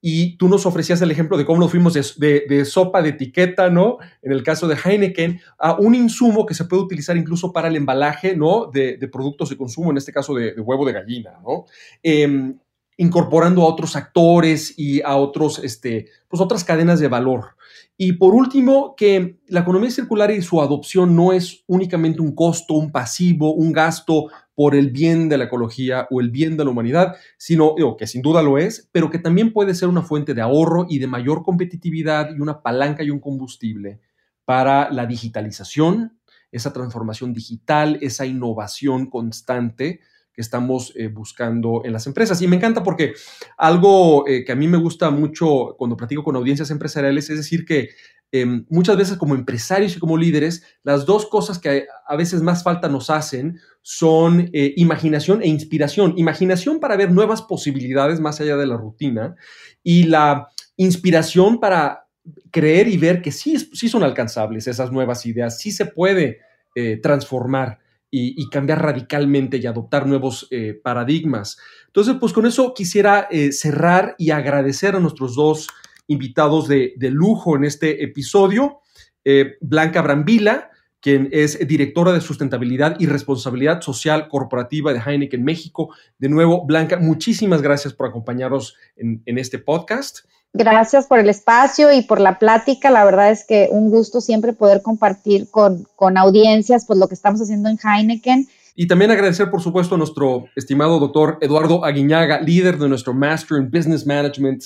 Y 0.07 0.37
tú 0.37 0.51
nos 0.51 0.67
ofrecías 0.67 1.01
el 1.01 1.11
ejemplo 1.11 1.39
de 1.39 1.47
cómo 1.47 1.61
nos 1.61 1.71
fuimos 1.71 1.95
de, 1.95 2.65
sopa 2.67 3.01
de 3.01 3.09
etiqueta, 3.09 3.71
¿no? 3.71 3.97
En 4.21 4.33
el 4.33 4.43
caso 4.43 4.69
de 4.69 4.77
Heineken, 4.77 5.41
a 5.59 5.77
un 5.81 5.95
insumo 5.95 6.45
que 6.45 6.53
se 6.53 6.67
puede 6.67 6.83
utilizar 6.83 7.17
incluso 7.17 7.55
para 7.55 7.69
el 7.69 7.77
embalaje, 7.77 8.37
¿no? 8.37 8.67
De, 8.71 8.99
productos 9.11 9.49
de 9.49 9.57
consumo, 9.57 9.93
en 9.93 9.97
este 9.97 10.13
caso 10.13 10.35
de, 10.35 10.61
huevo 10.61 10.85
de 10.85 10.93
gallina, 10.93 11.39
¿no? 11.43 11.65
Em, 12.03 12.59
incorporando 12.99 13.63
a 13.63 13.65
otros 13.65 13.97
actores 13.97 14.75
y 14.77 15.01
a 15.01 15.17
otros, 15.17 15.59
este, 15.61 16.11
pues 16.29 16.43
otras 16.43 16.65
cadenas 16.65 17.01
de 17.01 17.09
valor. 17.09 17.57
Y 17.97 18.15
por 18.15 18.35
último, 18.35 18.95
que 18.97 19.39
la 19.47 19.61
economía 19.61 19.91
circular 19.91 20.31
y 20.33 20.43
su 20.43 20.61
adopción 20.61 21.15
no 21.15 21.33
es 21.33 21.63
únicamente 21.69 22.21
un 22.21 22.35
costo, 22.35 22.75
un 22.75 22.91
pasivo, 22.91 23.55
un 23.55 23.73
gasto 23.73 24.31
por 24.57 24.75
el 24.75 24.91
bien 24.91 25.29
de 25.29 25.39
la 25.39 25.45
ecología 25.45 26.09
o 26.11 26.21
el 26.21 26.31
bien 26.31 26.57
de 26.57 26.65
la 26.65 26.71
humanidad, 26.71 27.17
sino 27.39 27.75
que 27.97 28.07
sin 28.07 28.23
duda 28.23 28.43
lo 28.43 28.59
es, 28.59 28.89
pero 28.93 29.11
que 29.11 29.19
también 29.19 29.53
puede 29.53 29.75
ser 29.75 29.89
una 29.89 30.03
fuente 30.03 30.35
de 30.35 30.41
ahorro 30.41 30.87
y 30.89 30.99
de 30.99 31.07
mayor 31.07 31.45
competitividad 31.45 32.31
y 32.35 32.41
una 32.41 32.63
palanca 32.63 33.05
y 33.05 33.11
un 33.11 33.21
combustible 33.21 34.01
para 34.45 34.91
la 34.91 35.07
digitalización, 35.07 36.19
esa 36.51 36.73
transformación 36.73 37.33
digital, 37.33 37.99
esa 38.01 38.27
innovación 38.27 39.07
constante 39.07 40.01
que 40.35 40.43
estamos 40.43 40.93
eh, 40.97 41.09
buscando 41.09 41.83
en 41.85 41.93
las 41.93 42.07
empresas. 42.07 42.43
Y 42.43 42.49
me 42.49 42.57
encanta 42.57 42.83
porque 42.83 43.15
algo 43.57 44.27
eh, 44.27 44.45
que 44.45 44.53
a 44.53 44.57
mí 44.57 44.67
me 44.67 44.79
gusta 44.79 45.11
mucho 45.11 45.77
cuando 45.79 45.97
platico 45.97 46.25
con 46.25 46.37
audiencias 46.37 46.71
empresariales 46.71 47.31
es 47.31 47.39
decir 47.39 47.65
que 47.65 47.91
em, 48.33 48.67
muchas 48.69 48.97
veces 48.97 49.17
como 49.17 49.37
empresarios 49.37 49.97
y 49.97 50.01
como 50.01 50.19
líderes, 50.19 50.65
las 50.83 51.07
dos 51.07 51.27
cosas 51.27 51.61
que 51.61 51.87
a 52.07 52.17
veces 52.17 52.43
más 52.43 52.65
falta 52.65 52.89
nos 52.89 53.11
hacen 53.11 53.61
son 53.81 54.51
eh, 54.53 54.75
imaginación 54.77 55.41
e 55.41 55.47
inspiración. 55.47 56.15
Imaginación 56.17 56.81
para 56.81 56.97
ver 56.97 57.13
nuevas 57.13 57.43
posibilidades 57.43 58.19
más 58.19 58.41
allá 58.41 58.57
de 58.57 58.67
la 58.67 58.77
rutina 58.77 59.37
y 59.85 60.05
la 60.05 60.49
inspiración 60.77 61.61
para 61.61 62.09
creer 62.51 62.89
y 62.89 62.97
ver 62.97 63.23
que 63.23 63.31
sí, 63.31 63.57
sí 63.59 63.89
son 63.89 64.03
alcanzables 64.03 64.67
esas 64.67 64.91
nuevas 64.91 65.27
ideas, 65.27 65.59
sí 65.59 65.71
se 65.71 65.87
puede 65.87 66.41
transformar 67.03 67.79
y, 68.17 68.49
cambiar 68.49 68.81
radicalmente 68.81 69.57
y 69.57 69.67
adoptar 69.67 70.07
nuevos 70.07 70.47
eh, 70.51 70.79
paradigmas. 70.81 71.59
Entonces, 71.87 72.15
pues 72.21 72.33
con 72.33 72.47
eso 72.47 72.73
quisiera 72.73 73.27
eh, 73.31 73.51
cerrar 73.51 74.15
y 74.19 74.31
agradecer 74.31 74.95
a 74.95 75.01
nuestros 75.01 75.35
dos 75.35 75.67
invitados 76.07 76.69
de, 76.69 76.95
lujo 77.01 77.57
en 77.57 77.65
este 77.65 78.05
episodio. 78.05 78.81
eh, 79.25 79.57
Blanca 79.61 80.01
Brambila, 80.03 80.71
quien 81.05 81.29
es 81.33 81.59
directora 81.69 82.15
de 82.15 82.23
sustentabilidad 82.23 82.97
y 82.99 83.05
responsabilidad 83.05 83.83
social 83.83 84.27
corporativa 84.27 84.95
de 84.95 85.01
Heineken 85.01 85.45
México. 85.45 85.91
De 86.19 86.31
nuevo, 86.31 86.65
Blanca, 86.65 86.97
muchísimas 86.97 87.61
gracias 87.61 87.93
por 87.93 88.09
acompañarnos 88.09 88.75
en, 88.97 89.21
este 89.27 89.59
podcast. 89.59 90.21
Gracias 90.55 91.07
por 91.07 91.19
el 91.19 91.29
espacio 91.29 91.93
y 91.93 92.01
por 92.01 92.21
la 92.21 92.39
plática. 92.39 92.91
La 92.91 93.05
verdad 93.05 93.31
es 93.31 93.45
que 93.47 93.69
un 93.71 93.91
gusto 93.91 94.23
siempre 94.23 94.55
poder 94.55 94.81
compartir 94.81 95.51
con, 95.51 95.87
con 95.95 96.17
audiencias 96.17 96.87
pues, 96.87 96.99
lo 96.99 97.07
que 97.07 97.15
estamos 97.15 97.43
haciendo 97.43 97.69
en 97.69 97.79
Heineken. 97.79 98.49
Y 98.75 98.87
también 98.87 99.11
agradecer, 99.11 99.51
por 99.51 99.61
supuesto, 99.61 99.97
a 99.97 99.99
nuestro 99.99 100.47
estimado 100.57 100.99
doctor 100.99 101.37
Eduardo 101.43 101.85
Aguiñaga, 101.85 102.41
líder 102.41 102.79
de 102.79 102.89
nuestro 102.89 103.13
Master 103.13 103.59
in 103.59 103.71
Business 103.71 104.07
Management 104.07 104.65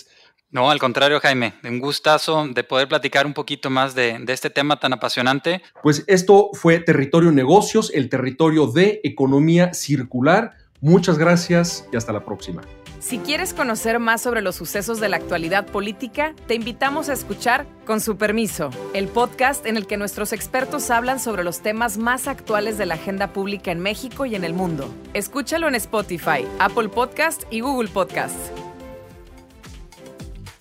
no, 0.50 0.70
al 0.70 0.78
contrario, 0.78 1.20
Jaime, 1.20 1.54
un 1.64 1.78
gustazo 1.78 2.46
de 2.48 2.64
poder 2.64 2.88
platicar 2.88 3.26
un 3.26 3.34
poquito 3.34 3.68
más 3.68 3.94
de, 3.94 4.24
este 4.28 4.48
tema 4.48 4.80
tan 4.80 4.94
apasionante. 4.94 5.62
Pues 5.82 6.04
esto 6.06 6.50
fue 6.54 6.80
Territorio 6.80 7.32
Negocios, 7.32 7.90
el 7.94 8.08
territorio 8.08 8.66
de 8.66 9.00
economía 9.04 9.74
circular. 9.74 10.52
Muchas 10.80 11.18
gracias 11.18 11.86
y 11.92 11.96
hasta 11.96 12.12
la 12.12 12.24
próxima. 12.24 12.62
Si 13.00 13.18
quieres 13.18 13.54
conocer 13.54 14.00
más 14.00 14.22
sobre 14.22 14.42
los 14.42 14.56
sucesos 14.56 15.00
de 15.00 15.08
la 15.08 15.18
actualidad 15.18 15.66
política, 15.66 16.34
te 16.46 16.54
invitamos 16.54 17.08
a 17.08 17.12
escuchar 17.12 17.66
Con 17.86 18.00
su 18.00 18.16
permiso, 18.16 18.70
el 18.92 19.06
podcast 19.06 19.66
en 19.66 19.76
el 19.76 19.86
que 19.86 19.96
nuestros 19.96 20.32
expertos 20.32 20.90
hablan 20.90 21.20
sobre 21.20 21.44
los 21.44 21.60
temas 21.60 21.96
más 21.96 22.26
actuales 22.26 22.76
de 22.76 22.86
la 22.86 22.94
agenda 22.94 23.32
pública 23.32 23.70
en 23.70 23.80
México 23.80 24.26
y 24.26 24.34
en 24.34 24.44
el 24.44 24.52
mundo. 24.52 24.92
Escúchalo 25.14 25.68
en 25.68 25.74
Spotify, 25.76 26.44
Apple 26.58 26.88
Podcast 26.88 27.44
y 27.50 27.60
Google 27.60 27.88
Podcast. 27.88 28.67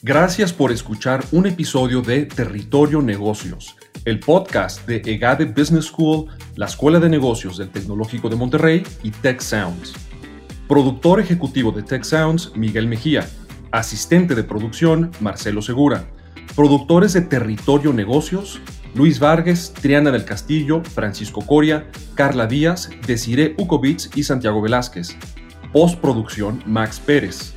Gracias 0.08 0.54
por 0.54 0.72
escuchar 0.72 1.22
un 1.34 1.48
episodio 1.48 2.02
de 2.02 2.28
Territorio 2.28 3.02
Negocios, 3.02 3.76
el 4.06 4.22
podcast 4.22 4.88
de 4.88 5.02
EGADE 5.04 5.48
Business 5.48 5.88
School, 5.88 6.28
la 6.56 6.68
Escuela 6.68 7.02
de 7.02 7.10
Negocios 7.10 7.58
del 7.58 7.68
Tecnológico 7.72 8.30
de 8.30 8.38
Monterrey 8.38 8.84
y 9.04 9.12
Tech 9.12 9.42
Sounds. 9.42 9.92
Productor 10.70 11.20
ejecutivo 11.20 11.74
de 11.74 11.84
Tech 11.84 12.06
Sounds, 12.06 12.54
Miguel 12.56 12.88
Mejía. 12.88 13.28
Asistente 13.72 14.34
de 14.34 14.46
producción, 14.46 15.12
Marcelo 15.20 15.62
Segura. 15.62 16.06
Productores 16.56 17.12
de 17.12 17.24
Territorio 17.24 17.92
Negocios, 17.92 18.62
Luis 18.96 19.20
Vargas, 19.20 19.74
Triana 19.74 20.12
del 20.12 20.24
Castillo, 20.24 20.84
Francisco 20.86 21.46
Coria, 21.46 21.86
Carla 22.16 22.48
Díaz, 22.48 22.90
Desiree 23.06 23.56
Ukovitz 23.58 24.10
y 24.16 24.24
Santiago 24.24 24.62
Velázquez. 24.62 25.18
Postproducción, 25.74 26.64
Max 26.66 27.02
Pérez. 27.06 27.57